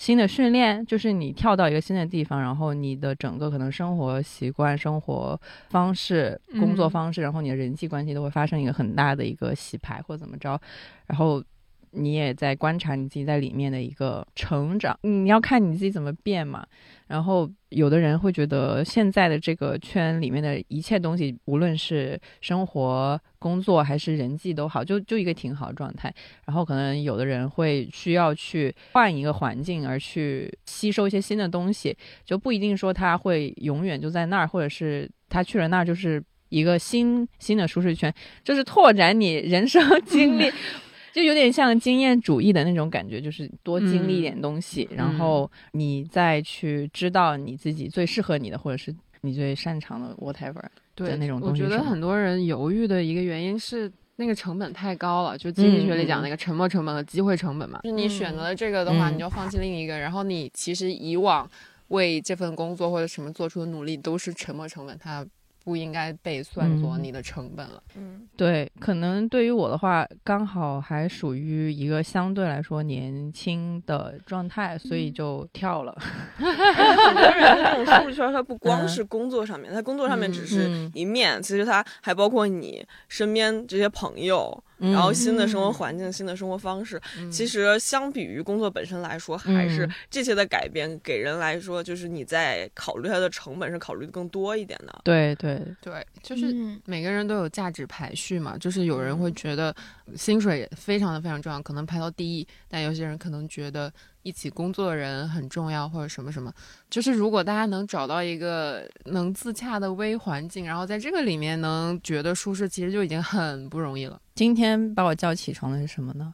[0.00, 10.58] 新的训练就是你跳到一个新的地方，然后你的整个可能生活习惯、生活方式、工作方式，然后你的人际关系都会发生一个很大的一个洗牌或怎么着，
[11.06, 11.44] 然后
[11.90, 16.66] 你也在观察你自己在里面的一个成长，你要看你自己怎么变嘛。
[17.10, 26.14] 然后有的人会觉得现在的这个圈里面的一切东西，无论是生活、工作还是人际都好，就就一个挺好的状态。
[26.46, 40.48] 然后可能有的人会需要去换一个环境，而去吸收一些新的东西，就不一定说他会永远就在那儿，或者是他去了那儿就是一个新新的舒适圈，就是拓展你人生 经历。
[41.12, 50.62] 就有点像经验主义的那种感觉，就是多经历一点东西，然后你再去知道你自己最适合你的，或者是你最擅长的 whatever
[50.96, 51.62] 的那种东西。
[51.62, 57.80] 我觉得很多人犹豫的一个原因是那个成本太高了，就经济学里讲那个沉没成本和机会成本嘛。
[57.82, 61.50] 就是你选择了这个的话，你就放弃另一个，然后你其实以往
[61.88, 65.26] 为这份工作或者什么做出的努力都是沉没成本，它。
[65.64, 67.82] 不应该被算作你的成本了。
[67.96, 75.96] 嗯，对，可能对于我的话，刚好还属于一个相对来说年轻的状态，所以就跳了。
[76.36, 84.62] 很多人这种舒适圈，它不光是工作上面，它工作上面只是一面，其实它还包括你身边这些朋友。
[84.80, 86.98] 然后新的生活环境、新的生活方式，
[87.30, 95.00] 其实相比于工作本身来说，还是这些的改变给人来说，就是你在考虑它的成本是考虑的更多一点的。
[95.04, 99.74] 对对对对，就是每个人都有价值排序嘛，就是有人会觉得
[100.16, 103.92] 薪水非常的非常重要，可能排到第一，但有些人可能觉得。
[104.22, 106.52] 一起工作的人很重要，或者什么什么，
[106.90, 114.20] 就是如果大家能找到一个能自洽的微环境，然后在这个里面能觉得舒适，其实就已经很不容易了。
[114.34, 116.30] 今天把我叫起床的是什么呢？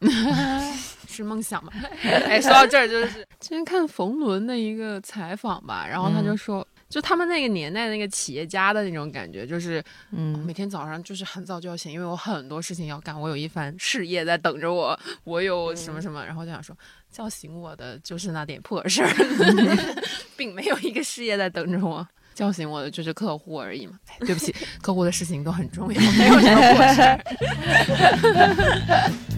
[1.06, 1.72] 是梦想吗？
[2.02, 6.66] 哎，说到这儿，就是今天看冯仑的一个采访吧，然后他就说。
[6.88, 16.76] 就他们那个年代那个企业家的那种感觉，就是，嗯，每天早上就是很早就要醒，因为我很多事情要干，我有一番事业在等着我，我有什么什么，然后就想说，
[17.10, 19.10] 叫醒我的就是那点破事儿，
[20.36, 23.98] 并没有一个事业在等着我，叫醒我的就是客户而已嘛。
[24.20, 27.20] 对不起， 客户的事情都很重要，没有什么破事儿。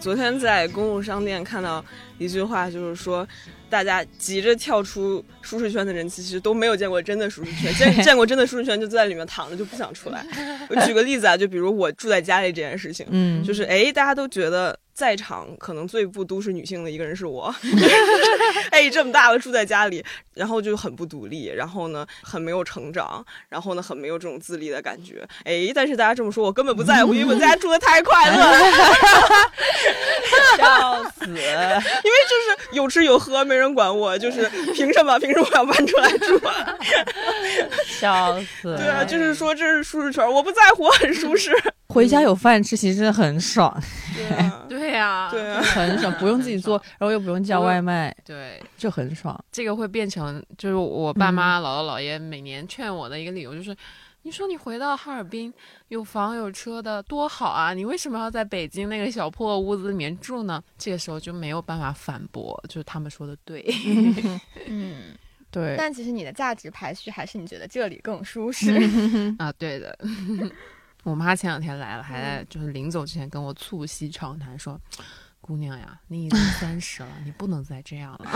[0.00, 1.84] 昨天在公共商店看到
[2.16, 3.26] 一句话，就是说，
[3.70, 7.72] 大家急着跳出舒适圈的人，其实都没有见过真的舒适圈。
[7.74, 10.26] 见见过真的舒适圈，就在里面躺着，就不想出来。
[10.68, 17.54] 我举个例子啊，就比如我住在家里这件事情，嗯，就是哎，大家都觉得在场可能最不都市女性的一个人是我。
[18.70, 20.04] 哎，这么大了住在家里，
[20.34, 25.26] 然后就很不独立，然后呢很没有成长，然后呢很没有这种自立的感觉。
[25.44, 29.52] 哎，但是大家这么说，我根本不在乎，因为我在家住的太快乐了。
[30.58, 31.26] 笑死！
[31.26, 31.40] 因为
[32.28, 35.18] 就是有吃有喝，没人管我，就是凭什么？
[35.18, 36.40] 凭什么我要搬出来住？
[37.86, 38.76] 笑死！
[38.78, 41.52] 对啊，就是说这是舒适圈，我不在乎，很舒适。
[41.88, 43.76] 回家有饭吃，其实很爽，
[44.14, 49.36] 对啊，对呀、对啊，很爽，不用自己做，然后又不用叫外卖，对，就很爽。
[49.50, 53.76] 这个会变成就是我爸妈、姥姥姥爷每年劝我的一个理由，就是
[54.22, 55.52] 你说你回到哈尔滨
[55.88, 60.62] 有房有车的多好啊，你为什么要在北京那个小破屋子里面住呢？
[60.76, 63.64] 这个时候就没有办法反驳，就是他们说的对。
[64.68, 65.16] 嗯，
[65.50, 68.76] 对，但其实你的价值排序还是你觉得这里更舒适。
[69.38, 69.98] 啊，对的。
[71.02, 74.78] 我妈前两天来了，还在就是临走之前跟我促膝长谈说
[75.40, 78.30] ：“姑娘呀，你已经三十了，你不能再这样了。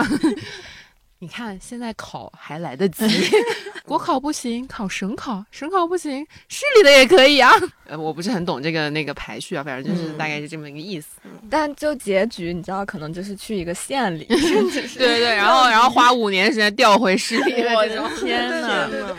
[1.19, 3.05] 你看现在考还来得及，
[3.85, 7.51] 国考不行，考省考，省考不行，市里的也可以啊。
[7.87, 11.07] 呃，我不是很懂这个那个排序啊，反正就是大概是这么一个意思。
[11.49, 14.37] 但就结局，你知道，可能就是去一个县里， 对
[14.97, 18.09] 对对，然后然后花五年时间调回市里我的。
[18.19, 18.87] 天呐！
[18.87, 19.15] 呐，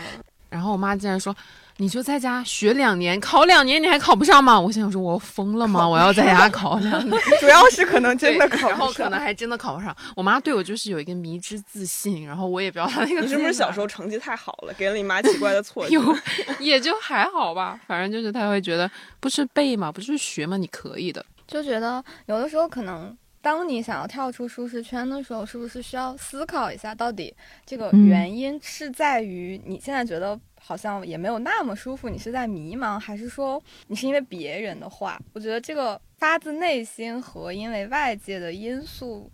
[0.49, 1.35] 然后我妈竟然说
[1.77, 5.87] ：“你就在家学两年，考两年你还考不上吗？”我心想说：“我疯了吗？
[5.87, 7.21] 我要在家考两年？
[7.39, 8.69] 主要是可能真的考不上。
[8.69, 9.95] 然后可能还真的考不上。
[10.15, 15.93] 我妈对我就是有一个迷之自信，然后我也不知道她那个你是不是小时候候成绩太好了，给了你妈奇怪的错觉？
[15.95, 16.17] 有
[16.59, 21.23] 也就还好吧，反正就是她会觉得不是背嘛，不是学嘛，你可以的。
[21.47, 23.15] 就觉得有的时候可能。
[23.39, 27.33] 当你想要跳出舒适圈的时候，是不是需要思考一下，到底
[27.65, 30.37] 这个嗯原因是在于你现在觉得
[30.67, 35.17] 好像也没有那么舒服，你是在迷茫，还是说你是因为别人的话？
[35.31, 39.31] 我觉得这个发自内心和因为外界的因素，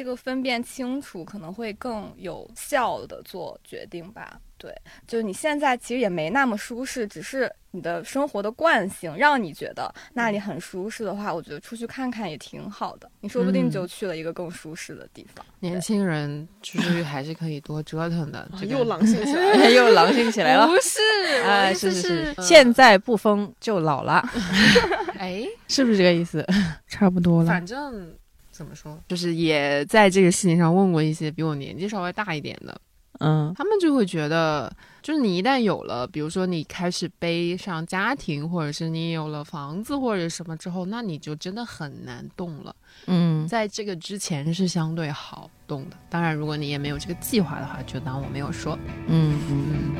[0.00, 4.40] 这个分辨清楚可能会更有效的做决定吧。
[4.56, 4.74] 对，
[5.06, 13.10] 就是你现在其实也没那么舒适，只是你的生活的惯性让你觉得那里很舒适的话，我觉得出去看看也挺好的。
[13.20, 15.44] 你说不定嗯就去了一个更舒适的地方。
[15.58, 18.48] 年轻人出去还是可以多折腾的。
[18.58, 19.70] 这个 又狼性起来了。
[19.70, 20.66] 又狼性起来了。
[20.66, 24.26] 不是，是是是，嗯现在不疯就老了，
[25.20, 26.42] 哎，是不是这个意思？
[26.88, 27.46] 差不多了。
[27.50, 28.14] 反正
[28.60, 32.78] 怎么说，就是也在这个事情上问过一些比我年纪稍微大一点的，
[33.20, 34.70] 嗯他们就会觉得，
[35.00, 42.76] 就是你一旦有了，比如说你开始背上家庭，或者是你有了房子或者什么之后，那你就真的很难动了。
[43.06, 48.78] 嗯在这个之前是相对好动的，当然如果你也没有这个计划的话，就当我没有说。
[49.06, 49.94] 嗯嗯，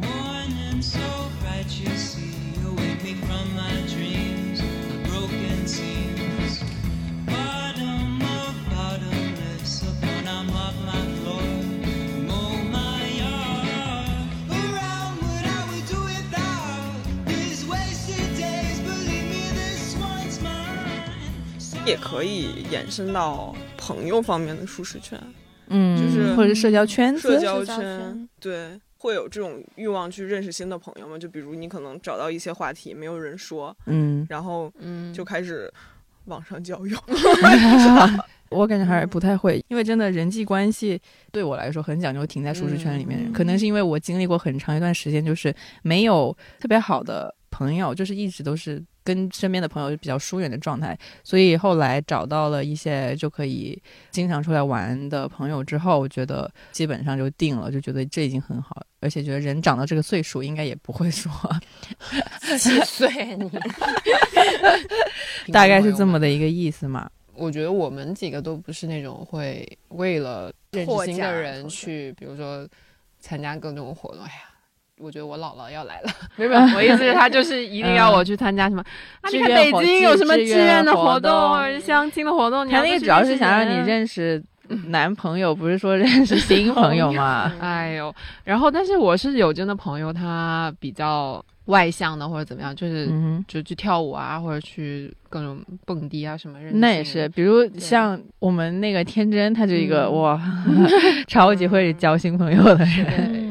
[0.00, 0.78] 嗯，
[21.88, 25.18] 也可以延伸到朋友方面的舒适圈、
[25.68, 31.18] 嗯，就是或者社交圈子，社交圈圈，对，会有这种欲望去认识新的朋友吗？
[31.18, 35.72] 就比如你可能找到一些话题没有人说，嗯，然后嗯就开始
[36.26, 36.98] 网上交友。
[38.50, 41.00] 我感觉还是不太会，因为真的人际关系
[41.32, 43.20] 对我来说很讲究停在舒适圈里面。
[43.24, 50.96] 嗯可能是因为我经历过很长一段时间，就是没有特别好的朋友，就是一直都是跟身边的朋友比较疏远的状态。
[51.24, 61.32] 所以后来找到了一些就可以经常出来玩的朋友之后，我觉得基本上就定了，就觉得这已经很好，而且觉得人长到这个岁数，应该也不会说，
[62.58, 63.50] 几岁你？
[65.50, 67.10] 大概是这么的一个意思嘛。
[67.34, 72.68] 我觉得我们几个都不是那种会为了认识新的人去，比如说
[73.20, 74.22] 参加各种活动。
[74.24, 74.47] 哎呀，
[75.00, 78.82] 我觉得我姥姥要来了， 没有，我意思是她就是一定要我去参加什么、
[79.22, 79.30] 啊？
[79.30, 82.66] 你看北京有什么志愿的活活动动或者是相亲的活动？
[82.66, 84.42] 你他要不去那个主要是想让你认识
[84.88, 87.52] 男朋友，不是说认识新朋友嘛。
[87.60, 100.40] 哎呦，然后但是我是有真的朋友，他比较外向的或者怎么样，就是、嗯就去跳舞啊，或者去各种蹦迪啊什么认识，那也是，比如像我们那个天真，他就一个、嗯哇，
[101.26, 103.47] 超级会交新朋友的人。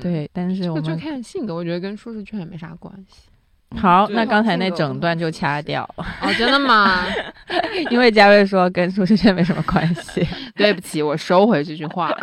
[0.00, 3.28] 对嗯，对，但是这个就我们看性格，我觉得跟舒适圈也没啥关系。
[3.76, 7.04] 好，那刚才那整段就掐掉，哦，真的吗？
[7.90, 10.24] 因为嘉瑞说跟舒适圈没什么关系。
[10.54, 12.16] 对不起，我收回这句话。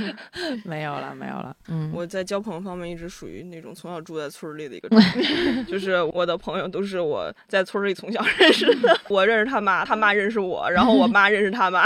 [0.64, 1.54] 没有了，没有了。
[1.68, 5.20] 嗯，我在交朋友方面一直属于那种从小住在村儿里的一个状态，
[5.68, 11.82] 就是我的朋友都是我在村儿里从小认识的，我认识他妈，他妈认识我，然后我妈认识他妈，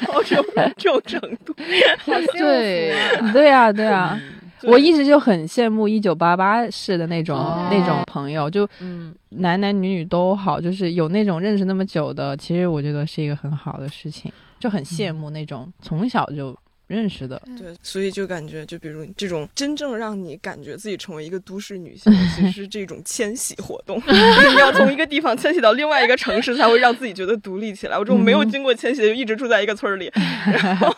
[0.00, 0.44] 然后这种
[0.78, 1.52] 这种程度。
[2.32, 2.94] 对，
[3.34, 4.18] 对啊，对啊。
[4.18, 7.68] 对我一直就很羡慕一九八八式的那种、哦。
[7.70, 16.56] 那种朋友，就嗯，男男女女都好，就是有那种认识那么久的，其实我觉得是一个很好的事情，就很羡慕那种从小就
[16.86, 17.40] 认识的。
[17.58, 24.00] 对，所以就感觉，就比如这种真正让你感觉自己成为一个都市女性，其实是这种迁徙活动。
[24.06, 27.98] 你要从一个地方迁徙到另外一个城市，才会让自己觉得独立起来。
[27.98, 30.10] 我这种没有经过迁徙的，就一直住在一个村儿里，
[30.46, 30.94] 然后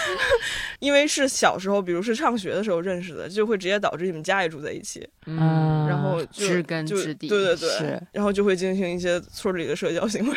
[0.80, 10.36] 因为是小时候，比如是上学的时候认识的，就会直接导致你们家也住在一起，嗯，然后就知根就知底对对对，然后就会进行一些村里的社交行为。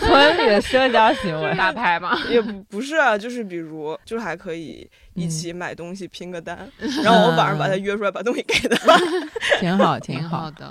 [0.00, 2.18] 村里的社交行为，打牌嘛。
[2.30, 6.68] 也不不是啊，就是比如，就还可以一嗯起买东西拼个单，
[7.02, 8.96] 然后我晚上把他约出来，把东西给他。
[9.60, 10.50] 挺好，挺挺好。
[10.50, 10.70] 的，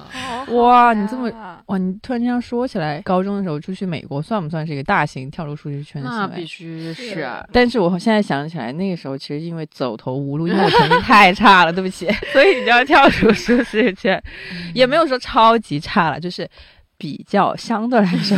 [0.55, 1.31] 哇，你这么
[1.65, 6.45] 哇，你突然这样说起来，高中的时候出去美国，算不算是一个大型跳出舒适圈的那必？
[6.45, 7.45] 须是啊。
[7.51, 14.21] 但是我现在想起来，那个时候其实因为走投无路，因为我成绩太差了，对不起， 所以你就要跳出舒适圈，
[14.73, 16.47] 也没有说超级差了，就是
[17.03, 18.37] 比较相对来说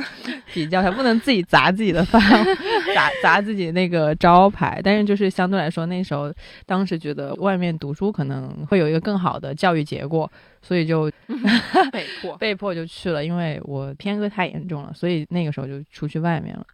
[0.54, 2.22] 比较，还不能自己砸自己的饭，
[2.94, 4.80] 砸砸自己那个招牌。
[4.82, 6.32] 但是就是相对来说，那时候
[6.64, 10.30] 当时觉得外面读书可能会有一个更好的教育结果，
[10.62, 11.12] 所以就
[11.92, 12.34] 被迫。
[12.38, 16.64] 被迫就去了，因为我偏科太严重了，所以那个时候就出去外面了。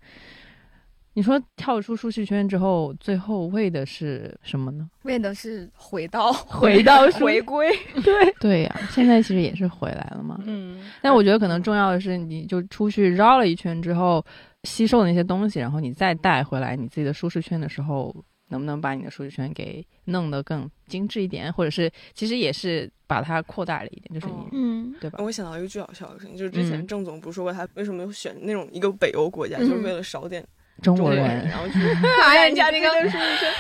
[1.15, 4.89] 你说跳出舒适圈之后，最后为的是什么呢？
[5.03, 7.71] 为的是回到 回到回归。
[8.03, 10.39] 对对呀、现在其实也是回来了嘛。
[10.47, 14.25] 嗯，但我觉得可能重要的是，你就出去绕了一圈之后，
[14.65, 18.15] 吸收的那些东西，然后你再带回来你自己的舒适圈的时候，
[18.49, 25.19] 能不能把你的舒适圈给弄得更精致一点，或者是其实也是把它扩大了一点，就是你、哦嗯，对吧？
[25.23, 30.43] 我想到一个巨好笑的事情，就是之前嗯郑总不是说过他为什么选那种一个北欧国家，就是为了少点
[30.81, 31.79] 中国人，然后去
[32.23, 33.51] 哎呀，你加这个这个舒适圈。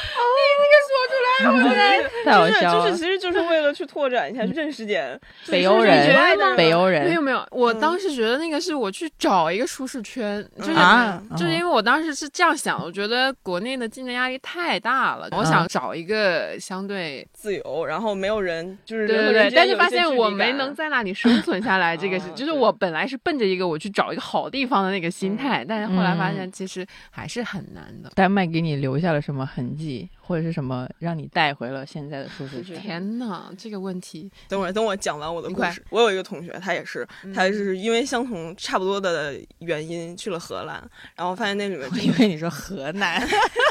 [2.25, 28.11] 太好就是笑了就是，其实就是为了去拓展一下，认识点北欧人北欧人没有没有，我嗯当时觉得那个是我去找一个舒适圈，就是啊，就是因为我当时是这样想，我觉得国内的竞争压力太大了，我想找一个相对自由，然后没有人就是对对对，但是发现我没能在那里生存下来， 这个是啊就是我本来是奔着一个我去找一个好地方的那个心态，但是后来发嗯现其实还是很难的。
[28.15, 32.77] 丹麦给你留下了什么痕迹，或者是什么让你带回了现在的舒适区？
[32.77, 35.85] 天呐，这个问题，等会儿，等我讲完我的故事。
[35.91, 40.83] 我有一个同学，他也是，嗯他是因为相同差不多的原因去了荷兰，
[41.17, 43.21] 然后发现那里面因为你说河南，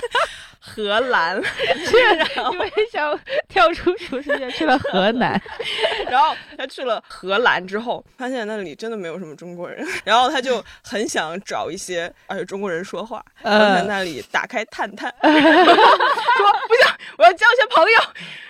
[0.64, 5.41] 荷兰，因为想跳出舒适圈去了河南，
[6.07, 17.99] 然后他去了荷兰之后，发现那里真的没有什么中国人， 然后他就很想找一些而且中国人说话，然后在那里打开探探， 说不行，我要交一些朋友。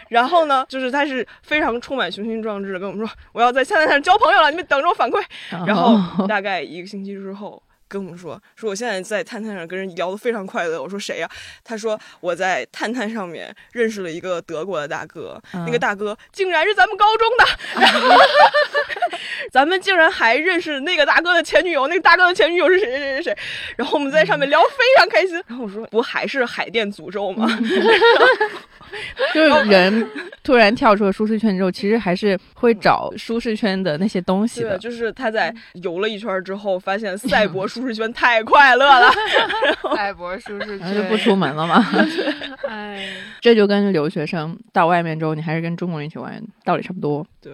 [0.09, 5.23] 然后呢，就是他是非常充满雄心壮志的跟我们说，我要在探探上交朋友了，你们等着我反馈。
[5.65, 7.63] 然后大概一个星期之后。
[7.91, 10.81] 跟我们说，说我现在在探探上跟人聊得非常快乐。
[10.81, 11.29] 我说谁呀、
[11.61, 17.45] 他说我在探探上面认识了一个德国的大哥，嗯那个大哥竟然是咱们高中的，
[17.81, 18.09] 然 后
[19.51, 23.37] 咱们竟然还认识那个大哥的前女友，那个大哥的前女友是谁谁谁谁谁，
[23.75, 25.35] 然后我们在上面聊非常开心。
[25.47, 27.45] 然后我说不还是海淀诅咒吗？
[29.33, 30.05] 就是人
[30.43, 34.77] 突然跳出了舒适圈之后，其实还是会找舒适圈的那些东西对，的。
[34.77, 39.11] 就是他在游了一圈之后，发现赛博舒 适圈太快乐了。
[39.95, 41.83] 赛 博舒适然后就不出门了嘛，
[42.67, 43.07] 哎，
[43.39, 47.25] 这就跟留学生到外面之后，你还是跟中国人一起玩道理差不多。
[47.41, 47.53] 对，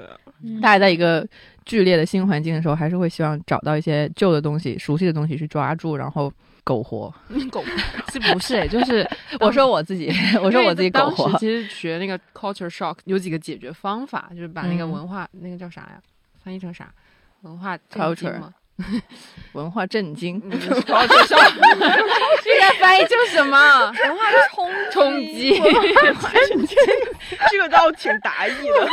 [0.61, 1.25] 大家在一个
[1.65, 6.31] 剧烈的新环境的时候，还是会希望找到一些旧的东西、熟悉的东西去抓住，然后
[6.63, 7.13] 苟活。
[7.51, 7.63] 狗
[8.11, 8.67] 是不是？
[8.69, 9.07] 就是
[9.39, 10.11] 我说我自己，
[10.41, 11.31] 我说我自己苟活。
[11.39, 15.99] 其实学那个 culture shock 有几个解决方法，就是把那个嗯文化、那个叫啥呀？
[16.43, 16.89] 翻译成啥？
[17.41, 18.53] 文化 Culture 吗？
[19.53, 20.51] 文化震惊，嗯
[20.83, 21.51] culture shock
[22.43, 23.91] 这个翻译叫什么？
[24.03, 25.59] 文化冲冲击！
[27.49, 28.87] 这个倒挺达意的，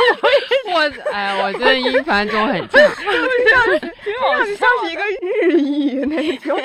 [0.73, 2.79] 我哎，我真的英翻中很差。
[2.79, 6.59] 挺好像是一个日译那种。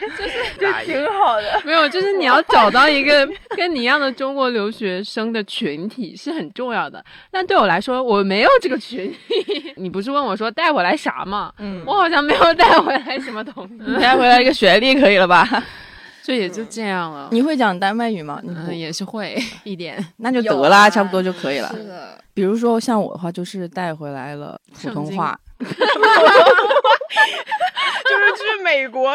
[0.00, 0.72] 就是就。
[0.84, 1.60] 挺好的。
[1.64, 3.26] 没有，就是你要找到一个
[3.56, 7.04] 跟你一样的中国留学生的群体是很重要的。
[7.30, 9.72] 但对我来说，我没有这个群体。
[9.76, 11.33] 你不是问我说带我来啥吗？
[11.58, 15.46] 嗯，我好像没有带回来什么东西，你 带回来一个学历可以了吧？
[16.24, 17.28] 就也就这样了。
[17.32, 18.40] 你会讲丹麦语吗？
[18.46, 20.02] 嗯，也是会 一点。
[20.16, 21.68] 那就得啦，啊差不多就可以了。
[21.76, 25.38] 是的，比如说像我的话，就是带回来了普通话，
[28.04, 29.14] 就是去美国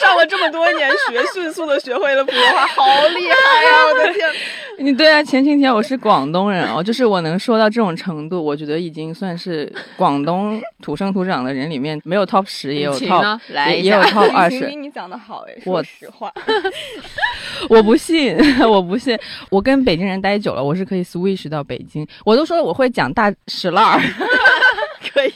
[0.00, 3.86] 上了这么多年学，迅速的学会了普通话，好厉害呀！
[3.86, 4.30] 我的天，
[4.78, 14.76] 你对啊，前几天我是广东人哦，就是我能说到这种程度，我觉得已经算是广东土生土长的人里面没有 top 十，也有 top 呢来也也有 top 二十比。
[14.76, 16.32] 你讲的好说实话，
[17.68, 18.36] 我不信，
[18.68, 19.18] 我不信。
[19.50, 22.06] 我跟北京人待久了，我是可以 switch 到北京。
[22.24, 24.00] 我都说我会讲大石烂儿，
[25.12, 25.32] 可以。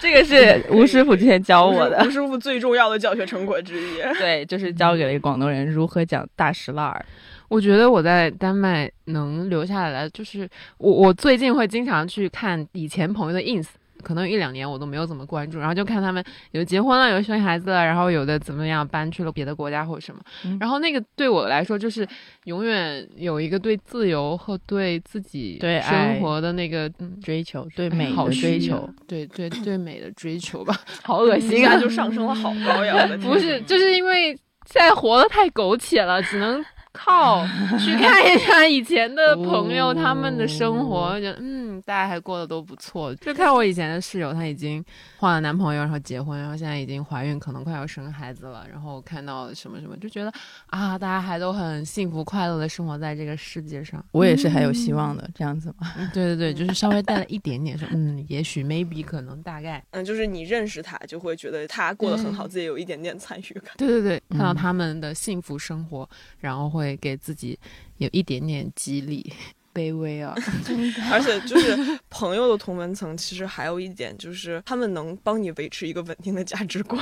[0.00, 3.96] 这个是 吴师傅之前教我的吴，师傅最重要的教学成果之一。
[4.18, 7.04] 对，就是教给了一个广东人如何讲大石烂儿。
[7.48, 13.66] 我觉得我在丹麦能留下来，就是我我最近会经常去看以前朋友的 ins。
[14.02, 16.22] 可能有一两年我都没有怎么关注，然后就看他们
[16.52, 20.20] 有结婚了，有生孩子了，然后有的怎么样搬去了别的国家或者什么。
[20.44, 22.06] 嗯然后那个对我来说，就是
[22.44, 30.74] 永远有一个对自由和对自己对生活的那个嗯追求对哎美的追求，对对对美的追求吧，
[31.04, 31.78] 好恶心啊！
[31.78, 33.06] 就上升了好高呀！
[33.22, 34.28] 不是，就是因为
[34.66, 37.44] 现在活得太苟且了，只能靠
[37.78, 43.14] 去看一 下以前的朋友、哦他们的生活，觉得嗯，大家还过得都不错。
[43.16, 44.84] 就看我以前的室友，她已经
[45.16, 50.32] 换了男朋友，然后结婚，然后现在已经怀孕，可能快要生孩子了，然后看到什么什么，就觉得
[50.66, 54.04] 啊，大家还都很幸福快乐的生活在这个世界上。
[54.12, 55.88] 我也是还有希望的，这样子嘛。
[55.98, 59.82] 嗯， 对对对，就是稍微带了一点点说，嗯，也许 maybe 可能大概。
[59.90, 63.74] 嗯，就是你认识他，就会觉得他过得很好，自己有一点点参与感。
[63.76, 66.08] 对对对，看到嗯他们的幸福生活，
[66.38, 67.58] 然后会会给自己
[67.96, 69.32] 有一点点激励。
[69.78, 70.34] 卑微啊，
[71.12, 77.00] 而且就是朋友的同文层，其实还有一点就是他们能帮你维持一个稳定的价值观，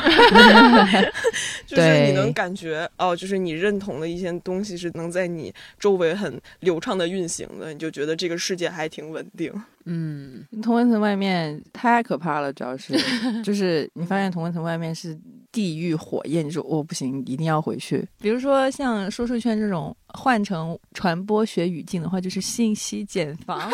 [1.66, 9.50] 就是你能感觉哦，就是你认同的一些东西是能在你周围很流畅的运行的，你就觉得这个世界还挺稳定。
[9.88, 12.92] 嗯，同文层外面太可怕了，主要是。
[13.44, 15.16] 就是你发现同文层外面是
[15.52, 18.04] 地狱火焰，你说哦不行，一定要回去。
[18.20, 23.70] 比如说像说书圈这种换成传播学语境的话，就是信息茧房。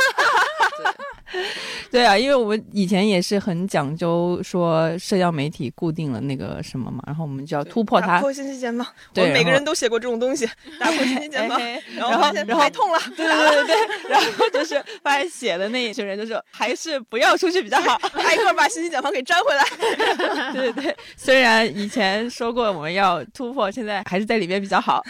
[1.91, 8.07] 对啊，因为我们以前也是很讲究说社交媒体固定了那个什么嘛，然后我们就要突破它。
[8.07, 8.87] 打破信息茧房。
[8.87, 10.49] 我对们每个人都写过这种东西，
[10.81, 11.59] 打破信息茧房。
[11.59, 18.01] 哎然 然后现然后太痛了，对对对对，然后就是发现写的那一群人就说还是不要出去比较好。
[18.15, 20.53] 挨个把信息茧房给粘回来。
[20.53, 25.03] 对对对，虽然以前说过我们要突破，现在还是在里面比较好，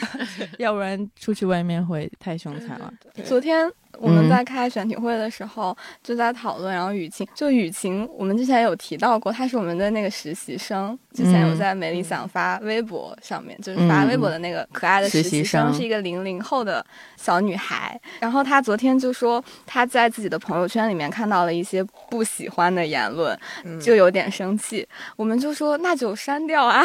[0.58, 2.92] 要不然出去外面会太凶残了。
[3.24, 16.84] 昨天我们嗯在开选题会的时候就在讨论，然后雨晴就雨晴，我们之前有提到过，她是我们的那个实习生，之前有嗯在美理想发微博上面，就是发微博的那个可爱的实实习习生，生是一个零零后的
[17.16, 18.00] 小女孩。
[18.20, 24.86] 然后她昨天就说她在自己的朋友圈里面看到了一些不喜欢的言论，嗯就有点生气。
[25.16, 26.82] 我们就说那就删掉啊。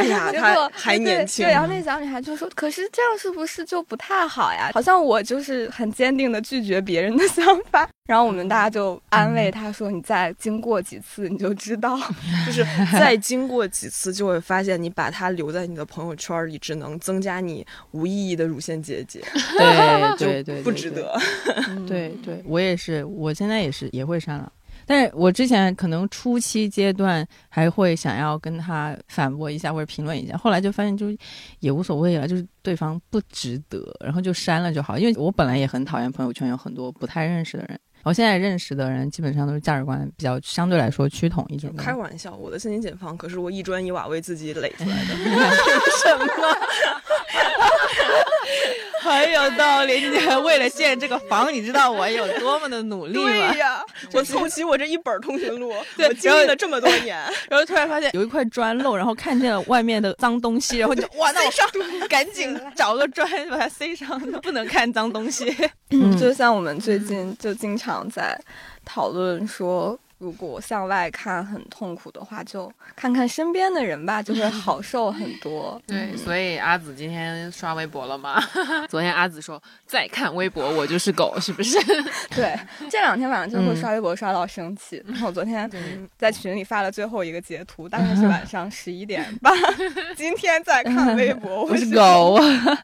[0.00, 4.70] 哎呀， 结果还年轻对，，然后那小女孩就说：“可是这样是不是就不太好呀？
[4.74, 11.98] 好像我就是很坚定的拒绝别人的想法。”然后我们大家就安慰他说：“你再经过几次你就知道。
[12.46, 19.20] 就是再经过几次，就会发现你把它留在你的朋友圈里，只能增加你无意义的乳腺结节，
[20.18, 21.18] 对对对，不值得。
[21.88, 24.52] 对对，我也是，我现在也是也会删了。
[24.86, 31.06] 但是我之前可能初期阶段还会想要跟他反驳一下或者评论一下，后来就发现就
[31.58, 34.96] 也无所谓了，就是对方不值得，然后就删了就好。
[34.96, 41.82] 因为我本来也很讨厌朋友圈有很多不太认识的人，我现在认识的人基本上都是价值观比较相对来说趋同一种的。
[41.82, 46.26] 开玩笑，我的身心解放可是我一砖一瓦为自己垒出来的，凭什么？
[49.06, 53.22] 很有道理，你为了建这个房，你知道我有多么的努力吗？
[53.24, 53.82] 对呀，
[54.12, 57.16] 我凑齐我这一本通讯录，对我经历了这么多年，
[57.48, 61.66] 然后突然发现有一块砖漏，然后看见了外面的脏东西，然后就 哇，那我上
[62.08, 65.54] 赶紧找个砖把它塞上，不能看脏东西。
[65.90, 68.36] 嗯就像我们最近就经常在
[68.84, 75.80] 讨论说，如果向外看很痛苦的话，就看看身边的人吧，就会好受很多。
[75.86, 78.42] 对，所以阿紫今天刷微博了吗？
[78.88, 81.78] 昨天阿紫说再看微博我就是狗，是不是？
[82.34, 82.58] 对，
[82.90, 85.02] 这两天晚上就会嗯刷微博刷到生气。
[85.06, 85.70] 然后我昨天
[86.16, 89.52] 在群里发了最后一个截图，大概是晚上十一点半。
[90.16, 92.38] 今天在看微博，我我是狗，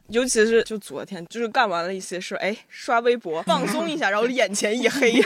[0.09, 5.19] 尤其是就昨天，就是干完了一些事，哎，刷微博放松一下，然后眼前一黑，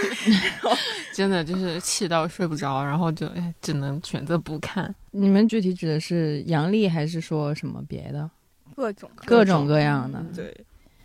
[1.13, 4.93] 真的就是气到睡不着，然后就哎只能选择不看。
[5.09, 8.29] 你们具体指的是阳历还是说什么别的？
[8.75, 10.55] 各种各种各样的，对，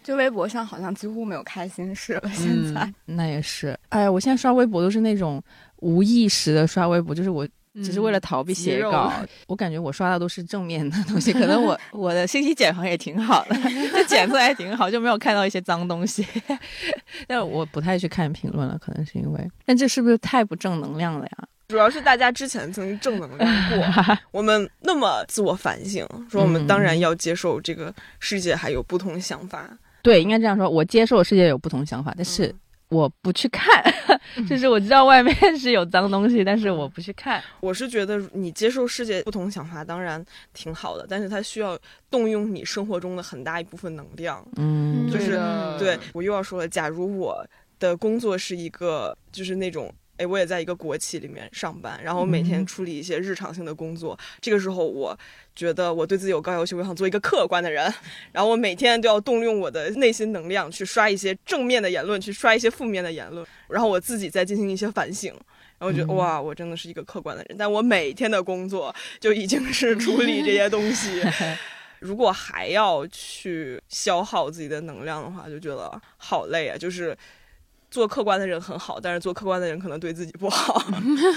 [0.03, 2.29] 就微博上好像几乎没有开心事了。
[2.35, 3.75] 现在、那也是。
[3.89, 5.43] 哎呀，我现在刷微博都是那种
[5.77, 9.13] 无意识的刷微博，就是我只是为了逃避写稿。
[9.47, 13.55] 我感觉我刷的都是正面的东西，可能我我的信息茧房也挺好的，
[13.93, 16.27] 就检测还挺好，就没有看到一些脏东西。
[17.27, 21.49] 但我不太去看评论了，可能是因为，但这是不是太不正能量了呀？
[21.69, 29.67] 主要是大家之前曾经正能量过， 我们那么自我反省，说我们当然要接受这个世界还有不同想法。
[30.03, 30.69] 对，应该这样说。
[30.69, 32.55] 我接受世界有不同想法，但是
[32.93, 33.83] 我不去看，
[34.47, 37.43] 就是我知道外面是有脏东西，但是我不去看。
[37.61, 41.79] 我是觉得你接受世界不同想法当然挺好的，但是它需要
[42.11, 44.47] 动用你生活中的很大一部分能量。
[44.57, 45.41] 嗯，就是
[45.79, 47.45] 对对我又要说了，假如我
[47.79, 49.93] 的工作是一个就是那种。
[50.19, 54.19] 哎，我也在一个国企里面上班，然后每天嗯处理一些日常性的工作。
[54.41, 55.19] 这个时候，我
[55.57, 57.93] 觉得我对自己有高要求，我想做一个客观的人。
[58.31, 65.33] 然后我每天都要动用我的内心能量去刷一些正面的言论，去刷一些负面的言论，然后我自己再进行一些反省。
[65.33, 67.57] 然后我觉得、嗯哇，我真的是一个客观的人。
[67.59, 71.23] 但我每天的工作就已经是处理这些东西。
[71.99, 76.77] 如果还要去消耗自己的能量的话，就觉得好累啊！
[76.77, 77.17] 就是
[77.93, 80.83] 做客观的人很好，但是做客观的人可能对自己不好。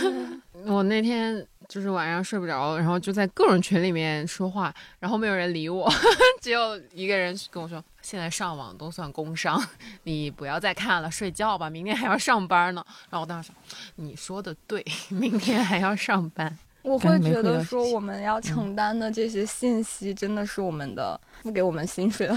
[0.66, 5.92] 我那天就是晚上睡不着，然后就在各种群里面说话，然后没有人理我，
[6.42, 9.62] 只有一个人跟我说：“现在上网都算工伤，
[10.04, 13.56] 你不要再看了，睡觉吧，明天还要上班呢。”然后我当时想，
[13.96, 16.58] 你说的对，明天还要上班。
[16.82, 22.36] 我会觉得说，我们要承担的这些信息，真的是我们的付给我们薪水的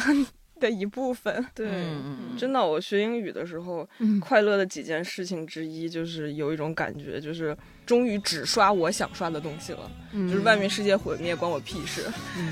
[0.58, 1.44] 的一部分。
[1.54, 4.18] 对，嗯真的，我学英语的时候，嗯。
[4.20, 7.56] 快乐的几件事情之一就是有一种感觉，就是
[7.86, 10.28] 终于只刷我想刷的东西了，嗯。
[10.28, 12.04] 就是外面世界毁灭关我屁事。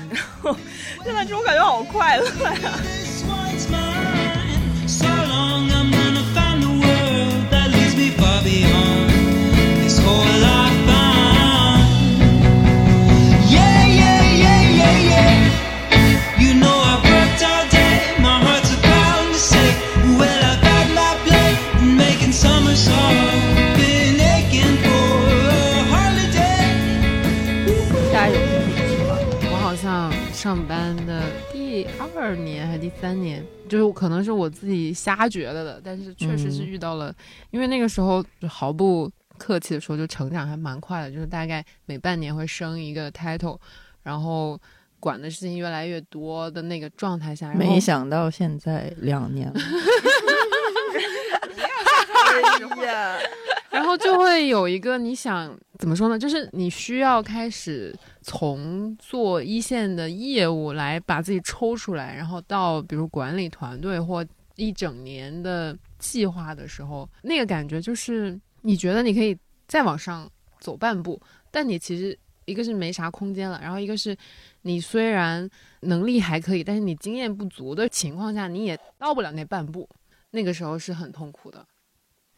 [0.09, 0.55] 然后
[1.03, 3.23] 现在这种感觉好快乐呀！This
[30.37, 31.83] 上班的第
[32.15, 37.11] 二年还是第三年，就是可能是我自己瞎觉得的，但是确实是嗯遇到了，
[37.49, 43.57] 因为那个时候就毫不客气的说，就成长还蛮快的，就是大概每半年会升一个 title，
[44.03, 44.59] 然后
[44.99, 49.59] 管的事情越来越多的那个状态下，没想到现在两年 了，
[53.71, 56.19] 然后就会有一个你想怎么说呢？
[56.19, 57.95] 就是你需要开始
[58.29, 64.25] 从做一线的业务来把自己抽出来，然后到比如管理团队或
[64.57, 71.17] 一整年的计划的时候，那个感觉就是你觉得你可以再往上走半步，
[71.49, 74.13] 但你其实一个是没啥空间了，然后一个是
[74.63, 75.49] 你虽然
[75.79, 79.87] 能力还可以，但是你经验不足的情况下，你也到不了那半步，
[80.31, 81.65] 那个时候是很痛苦的。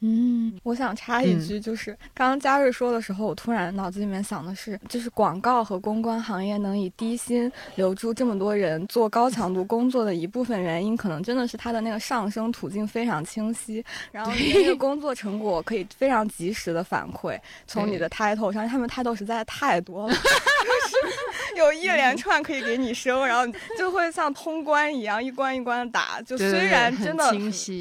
[0.01, 1.39] 嗯，我想插一嗯。
[1.45, 20.78] 句，就是刚刚嘉瑞说的时候，我突然脑子里面想的是，就是广告和公关行业能以低薪留住这么多人做高强度工作的一部分原因，可能真的是它的那个上升途径非常清晰，然后你的那个工作成果可以非常及时的反馈，从你的 title 上，他们 title 实在太多了，就是
[21.57, 23.45] 有一连串可以给你升，然后
[23.77, 27.31] 就会像通关一样一关一关的打，就虽然真的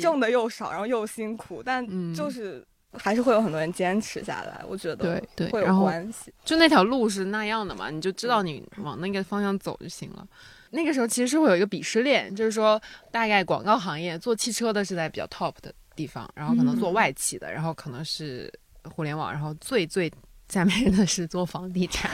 [0.01, 6.33] 挣的又少，然后又辛苦，但嗯就是还是会有很多人坚持下来，我觉得对对会有关系。
[6.45, 10.27] 就那条路是那样的嘛，你就知道你往那个方向走就行了。
[10.71, 12.81] 那个时候其实是会有一个鄙视链，就是说
[13.11, 18.53] 大概广告行业做汽车的是在比较 top 的地方，然后可能做外企的，然后可能是
[18.85, 20.13] 互联网，然后最最
[20.49, 22.11] 下面的是做房地产，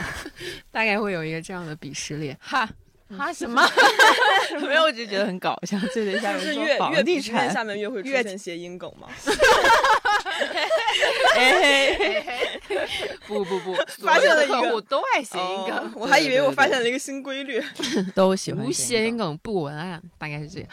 [0.71, 2.37] 大概会有一个这样的鄙视链。
[2.41, 2.67] 哈
[3.17, 3.61] 哈 什么？
[4.67, 5.77] 没有，我就觉得很搞笑。
[5.93, 9.07] 最最下面是越越地产，下面越会出越现谐音梗嘛。
[11.35, 11.51] 哎
[11.97, 12.59] 嘿嘿
[13.27, 17.63] 不不不，发现了一个所有的客户都爱谐音梗哦，我还以为我发现了一个新规律。
[18.13, 20.67] 都喜欢无谐音梗不文案，大概是这样。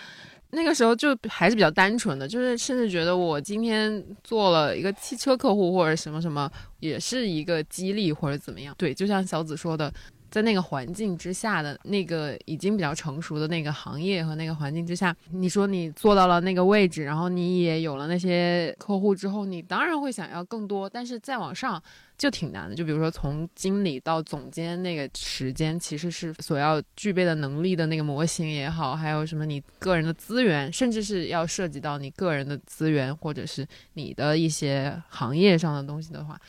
[0.54, 6.50] 那个时候就还是比较单纯的，就是甚至觉得我今天做了一个汽车客户或者什么什么，
[6.80, 8.74] 也是一个激励或者怎么样。
[8.76, 9.90] 对，就像小紫说的，
[10.30, 21.82] 在那个环境之下的那个已经比较成熟的那个行业和那个环境之下，你说你做到了那个位置，然后你也有了那些客户之后，你当然会想要更多，但是再往上
[22.22, 22.76] 就挺难的。
[22.76, 36.40] 就比如说从经理到总监那个时间，其实是所要具备的能力的那个模型也好，还有什么你个人的资源，甚至是要涉及到你个人的资源，或者是你的一些行业上的东西的话，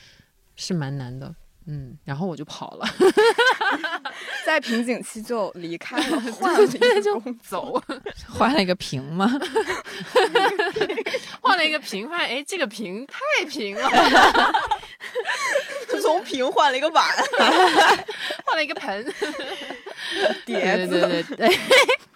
[0.55, 1.33] 是蛮难的。
[1.65, 2.85] 嗯，然后我就跑了，
[4.45, 7.81] 在瓶颈期就离开了， 换了一个就工走，
[8.29, 9.29] 换了一个瓶吗？
[11.41, 13.89] 换了一个瓶，发现哎，这个瓶太平了，
[15.89, 17.05] 就从瓶换了一个碗，
[18.45, 19.03] 换了一个盆，
[20.45, 20.99] 碟子。
[20.99, 21.59] 对对对对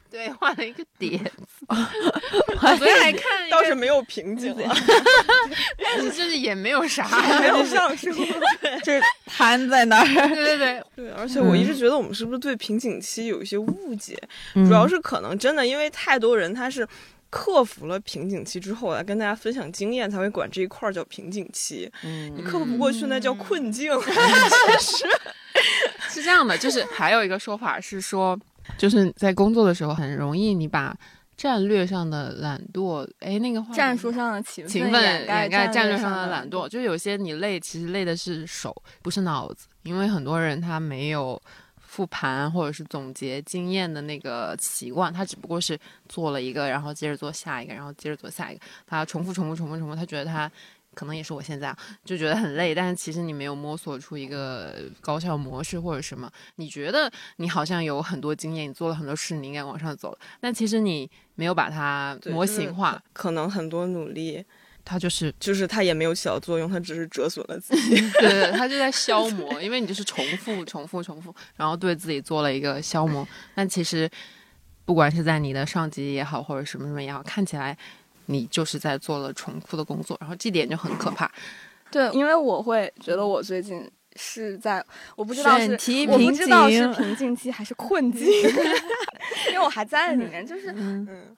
[0.09, 1.31] 对，换了一个碟子。
[1.67, 4.75] 我昨天还看倒是没有瓶颈了，
[5.77, 7.07] 但是就是也没有啥，
[7.39, 8.13] 没有上升。
[8.83, 14.17] 就是瘫在那儿，对对对，对，而且我一直觉得我们是不是对瓶颈期有一些误解？
[14.55, 16.87] 嗯主要是可能真的因为太多人他是。
[17.29, 21.91] 克服了瓶颈期之后来跟大家分享经验，才会管这一块儿叫瓶颈期。
[22.03, 23.91] 嗯你克服不过去，那叫困境。
[26.09, 28.39] 是这样的，就是还有一个说法是说，
[28.77, 30.97] 就是在工作的时候很容易你把
[31.35, 41.39] 战略上的懒惰，哎，那个话战术上的勤勤奋掩掩盖战略上上的懒惰，就有些你累，其实累的是手，不是脑子，因为很多人他没有
[41.77, 50.51] 复盘或者是总结经验的那个习惯，他只不过是做了一个，然后接着做下一个，然后接着做下一个，他重复重复重复重复，他觉得他。
[50.97, 56.27] 可能也是我现在啊，就觉得很累，但是其实你没有摸索出一个高效模式或者什么。
[56.55, 64.43] 你觉得你好像有很多经验，你做了很多事，你应该往上走了，但其实你没有把它模对就是型化，可能很多努力，
[64.83, 67.95] 它就是就是它也没有起到作用，它只是折损了自己。
[68.13, 73.27] 对对， 他就在消磨，因为你就是重复、重复、重复，然后对自己做了一个消磨。
[73.53, 74.09] 但其实，
[74.83, 77.77] 不管是在你的上级也好，或者什么什么也好，看起来
[78.27, 81.29] 你就是在做了重复的工作，然后这点就很可怕。
[81.91, 84.83] 对，因为我会觉得我最近是在，
[85.15, 85.71] 我不知道是
[86.09, 88.27] 我不知道是瓶颈期还是困 境，
[89.47, 90.73] 因为我还在里面，就是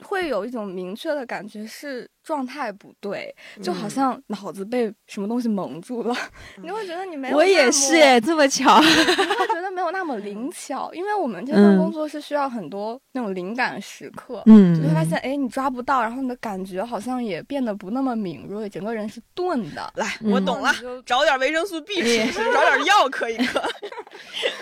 [0.03, 6.15] 会有一种明确的感觉是状态不对，就好嗯像脑子被什么东西蒙住了，
[6.61, 14.43] 你就会觉得你没有我也是哎，这么巧， 你会觉得没有那么灵巧，因为我们这份嗯工作是需要很多那种灵感时刻。
[14.45, 19.91] 嗯就会发现，哎，你抓不到，然后你的感觉好像也变得不那么敏锐，整个人是钝的。
[19.95, 20.71] 来，嗯我懂了，
[21.03, 23.59] 找点维生素 B 吃 吃，找点药嗑一嗑。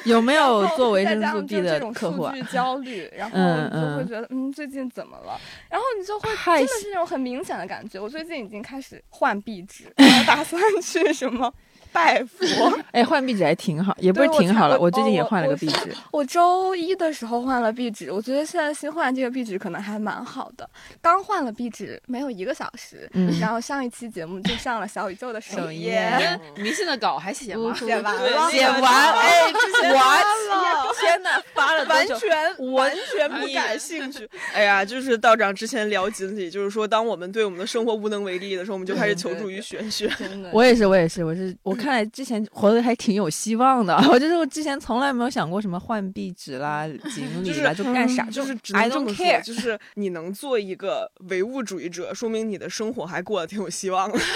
[0.05, 2.41] 有没有做维生素 B 的种客户啊数？
[2.41, 5.37] 据焦虑，然后就会嗯觉得，嗯，最近怎么了？
[5.69, 7.99] 然后你就会真的是那种很明显的感觉。
[7.99, 11.53] 我最近已经开始换壁纸，然后打算去什么
[11.93, 12.45] 拜佛。
[12.91, 15.93] 哎，换壁纸还挺好，也不是挺好了，我我最近也换了个壁纸。
[16.11, 20.69] 我周一的时候换了壁纸，我觉得现在新换这个壁纸可能还蛮好的。
[21.01, 27.73] 刚换了壁纸没有一个小时，嗯然后上一期节目就上了小宇宙的首首页页，迷信的稿还写吗？
[27.75, 32.07] 写完了，写完，哎，之前完了，天哪， 发了完？
[32.07, 34.27] 全完全不感兴趣。
[34.53, 40.09] 哎呀，就是道长之前聊锦鲤，就是说，当我们对我们的生活无能为力的时候，我们就开始求助于玄学。
[40.51, 43.95] 我也是，我也是，我是我看来之前活得还挺有希望的。
[44.11, 49.43] 我就是我之前从来没有想过什么换壁纸啦、 锦鲤啦，就干啥，就是只 I 能这 don't 么说，care。
[49.43, 54.19] 就是你能做一个唯物主义者，说明你的生活还过得挺有希望的。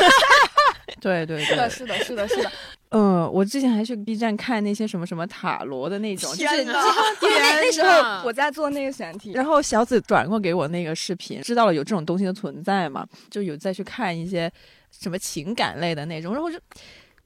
[0.99, 2.51] 对对对是的，对，是的，是的，是的，
[2.89, 6.57] 嗯，我之前还去 B 站看那些什么什么塔罗的那种，就是！
[6.57, 14.51] 因为那那时候我在做那个选题，然后小紫转过给我那个视频，知道了有这种东西的存在嘛，就有再去看一些
[14.91, 16.59] 什么情感类的那种，然后就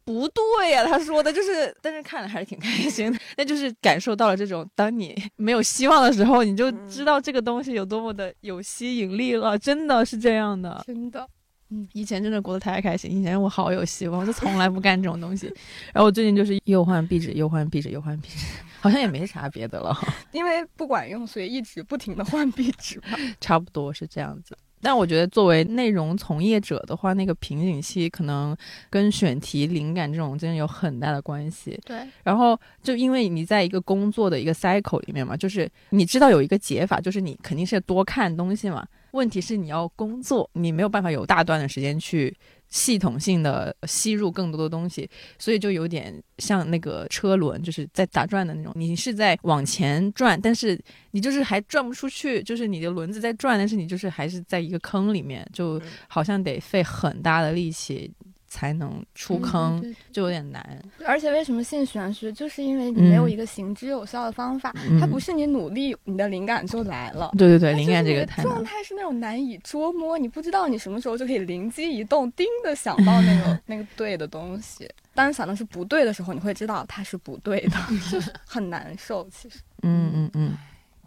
[0.06, 10.84] 不对呀、他说的就是，但是看了还是挺开心的，那就是感受到了这种，当你 没有希望的时候，你就知道这个东西有多么的有吸引力了，真的是这样的。
[10.86, 11.28] 真的。
[11.72, 15.48] 嗯，以前真的过得太开心，以前我好有希望，我就从来不干这种东西。
[15.92, 18.46] 然后我最近就是又换壁纸，又换壁纸，又换壁纸，
[18.80, 19.98] 好像也没啥别的了。
[20.32, 23.18] 因为不管用，所以一直不停的换壁纸嘛。
[23.42, 24.56] 差不多是这样子。
[24.86, 28.56] 但我觉得，作为内容从业者的话，那个瓶颈期可能
[28.88, 31.76] 跟选题、灵感这种真的有很大的关系。
[31.84, 38.86] 对，然后就因为你在一个工作的一个 cycle 里面嘛，就是你知道有一个解法，就是你肯定是多看东西嘛。
[39.10, 42.32] 问题是你要工作，你没有办法有大段的时间去
[42.70, 45.10] 系统性的吸入更多的东西，
[45.40, 48.74] 所以就有点像那个车轮，就是在打转的那种。
[48.76, 50.80] 你是在往前转，但是
[51.12, 58.12] 你就是还转不出去，就是你的轮子在转，但是你就是还是在一个坑里面，就好像得费很大的力气
[58.56, 60.82] 才能出坑，对就有点难。
[61.06, 67.32] 而且为什么信玄学，就是因为你没有嗯一个行之有效的方法，嗯它不是你努力，你的灵感就来了。
[67.38, 68.26] 对对对，灵感这个。
[68.42, 74.90] 状态是那种难以捉摸，你不知道你什么时候就可以灵机一动，叮的想到那个 那个对的东西。
[75.14, 77.78] 当你想的是不对的时候，你会知道它是不对的，
[78.10, 79.28] 就是很难受。
[79.30, 80.58] 其实，嗯嗯嗯，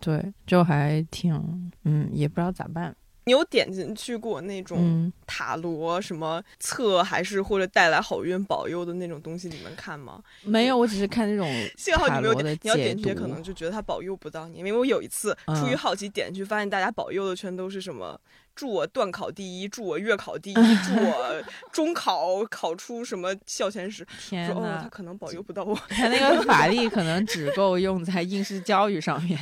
[0.01, 2.95] 对，就还挺嗯，也不知道咋办。
[3.29, 10.23] 你有点进去过那种嗯，塔罗什么测还是或者带来好运保佑的那种东西，你们看吗？
[10.45, 14.57] 没有，我只是看那种幸好你没有你要点进去读可能就觉得它保佑不到你。
[14.57, 18.19] 因为我有一次出于嗯好奇点进去，发现大家保佑的全都是什么。
[18.59, 21.41] 祝我段考第一，祝我月考第一， 祝我
[21.71, 24.05] 中考考出什么校前十。
[24.19, 25.77] 天说哦，他，可能保佑不到我。
[25.89, 29.39] 他那个法力可能只够 用在应试教育上面，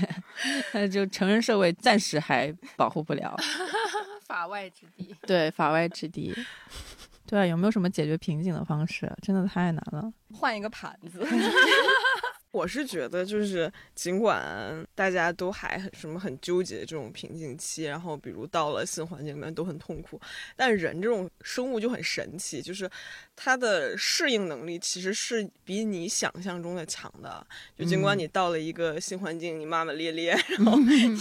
[0.74, 3.34] 那就成人社会暂时还保护不了。
[4.26, 5.16] 法外之地。
[5.22, 6.36] 对，法外之地。
[7.26, 9.10] 对啊，有没有什么解决瓶颈的方式？
[9.22, 10.12] 真的太难了。
[10.34, 11.26] 换一个盘子，
[12.56, 20.18] 我是觉得，就是尽管大家都还很什么很纠结这种瓶颈期，然后比如到了新环境里面都很痛苦，
[20.56, 22.90] 但人这种生物就很神奇，就是
[23.36, 27.46] 它的适应能力其实是比你想象中的强的。
[27.78, 31.20] 就尽管嗯你到了一个新环境，你骂骂咧咧， 然后 你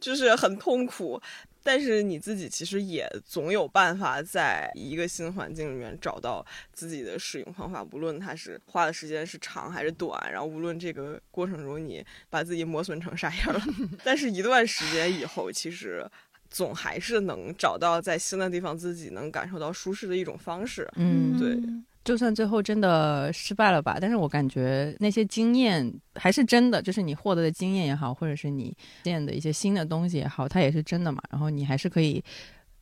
[0.00, 1.20] 就是很痛苦。
[1.66, 13.60] 但是你自己其实也总有办法在一个新环境里面找到自己的适应方法，无论它是花的时间是长还是短，然后无论这个过程中你把自己磨损成啥样了，
[14.04, 16.08] 但是一段时间以后，其实
[16.48, 20.88] 总还是能找到在新的地方自己能感受到舒适的一种方式。
[20.94, 21.58] 嗯，对
[22.06, 31.20] 就算最后真的失败了吧，但是我感觉那些经验还是真的，就是你获得的经验也好，或者是你见的一些新的东西也好，它也是真的嘛。
[31.30, 32.22] 然后你还是可以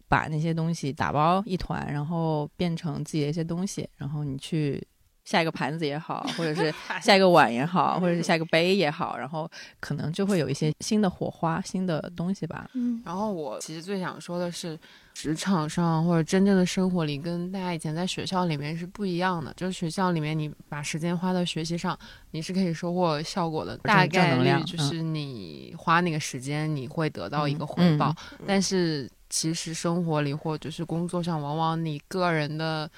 [0.09, 4.87] 把那些东西打包一团，然后变成自己的一些东西，然后你去
[5.25, 6.72] 下一个盘子也好，或者是
[7.03, 9.51] 下一个碗也好，或者是下一个杯也好，然后
[9.81, 12.68] 可能就会有一些新的火花、新的东西吧。
[12.75, 14.79] 嗯，然后我其实最想说的是，
[15.14, 19.53] 职场上或者真正的生活里，跟大家以前在学校里面是不一样的。
[19.57, 21.99] 就是学校里面，你把时间花在学习上，
[22.33, 28.14] 你是可以收获效果的，大概率就是你花那个时间，你会得到一个回嗯报。
[28.47, 32.91] 但是其实生活里或者是工作上，往往你个人的。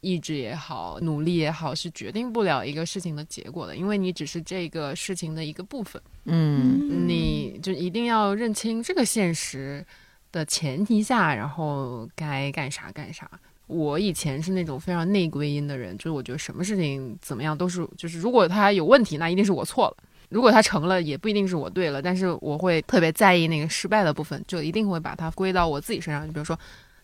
[0.00, 6.00] 意志也好，努力也好，是决定不了一个事情的结果的，因为你只是这个事情的一个部分。
[6.24, 9.84] 嗯你就一定要认清这个现实
[10.32, 13.30] 的前提下，然后该干啥干啥。
[13.66, 19.96] 我以前是那种非常内归因的人，就是我觉得什么事情怎么样都是，就是如果他有问题，那一定是我错了；
[20.28, 22.02] 如果他成了，也不一定是我对了。
[22.02, 26.26] 但是我会特别在意那个失败的部分，就一定会把它归到我自己身上。
[26.26, 26.58] 就比如说，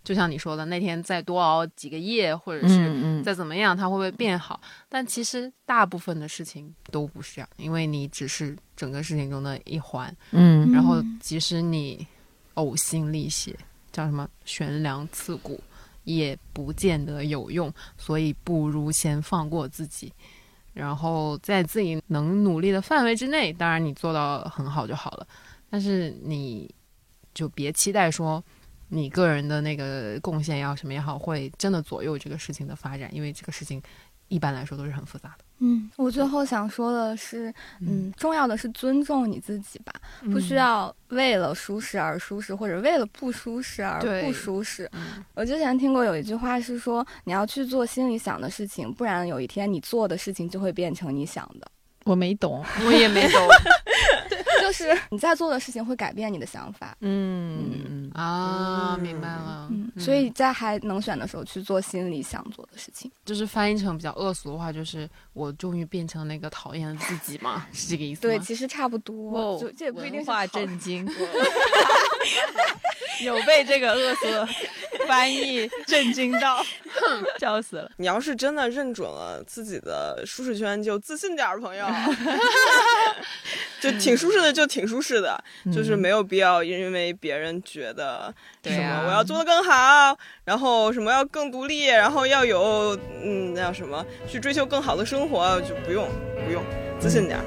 [0.07, 4.61] 就像你说的，那天再多熬几个夜，或者是再怎么样，它会不会变好？
[4.89, 10.17] 但其实大部分的事情都不是这样，因为你只是整个事情中的一环。
[10.31, 12.07] 嗯然后即使你
[12.55, 13.59] 呕心沥血，
[13.91, 15.61] 叫什么悬梁刺股，
[16.05, 17.75] 也不见得有用。
[17.99, 20.13] 所以不如先放过自己，
[20.73, 25.27] 然后在自己能努力的范围之内，当然你做到很好就好了。
[25.69, 26.73] 但是你
[27.35, 28.41] 就别期待说。
[28.89, 33.83] 你个人的那个贡献也好，什么也好，会真的左右这个事情的发展，因为这个事情
[34.29, 35.45] 一般来说都是很复杂的。
[35.59, 39.93] 嗯，我最后想说的是，嗯，重要的是尊重你自己吧，
[40.31, 44.87] 不需嗯要为了舒适而舒适，或者为了不舒适而不舒适。
[44.93, 51.67] 嗯我之前听过有一句话是说，你要去做心里想的事情，不然有一天你做的事情就会变成你想的。
[52.05, 52.63] 我没懂。
[52.85, 53.41] 我也没懂
[54.61, 56.97] 就是你在做的事情会改变你的想法。
[57.01, 59.69] 嗯嗯啊，嗯明白了。
[59.71, 63.11] 嗯，所以在还能选的时候去做心里想做的事情。
[63.25, 68.33] 就是翻译成比较恶俗的话，就是我终于变成那个讨厌的自己嘛， 是这个意思吗？
[68.33, 71.07] 对，其实差不多，就这也不一定是文化震惊，
[73.25, 74.27] 有被这个恶俗
[75.07, 76.65] 翻译震惊到，
[77.39, 77.91] 笑死了。
[77.97, 81.87] 你要是真的认准了自己的舒适圈，就自信点儿，朋友。
[83.91, 88.35] 就挺舒适的，就挺舒适的，就是没有必要因为别人觉得
[88.65, 96.09] 什么我要做的更好，然后什么要更独立，然后要有嗯那叫什么，去追求更好的生活，就不用
[96.45, 96.63] 不用，
[96.99, 97.39] 自信点。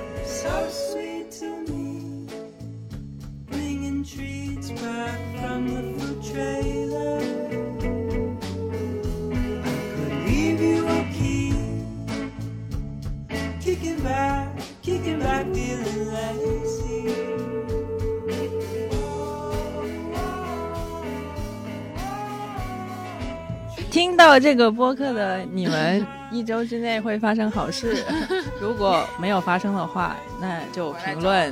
[23.91, 28.05] 听到这个播客的你们，一周之内会发生好事。
[28.61, 31.51] 如果没有发生的话，那就评论，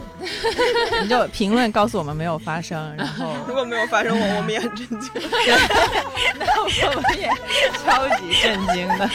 [1.01, 2.95] 你就评论告诉我们没有发生。
[2.95, 5.11] 然后如果没有发生，我我们也很震惊。
[6.39, 7.28] 那我们也
[7.84, 9.09] 超级震惊的。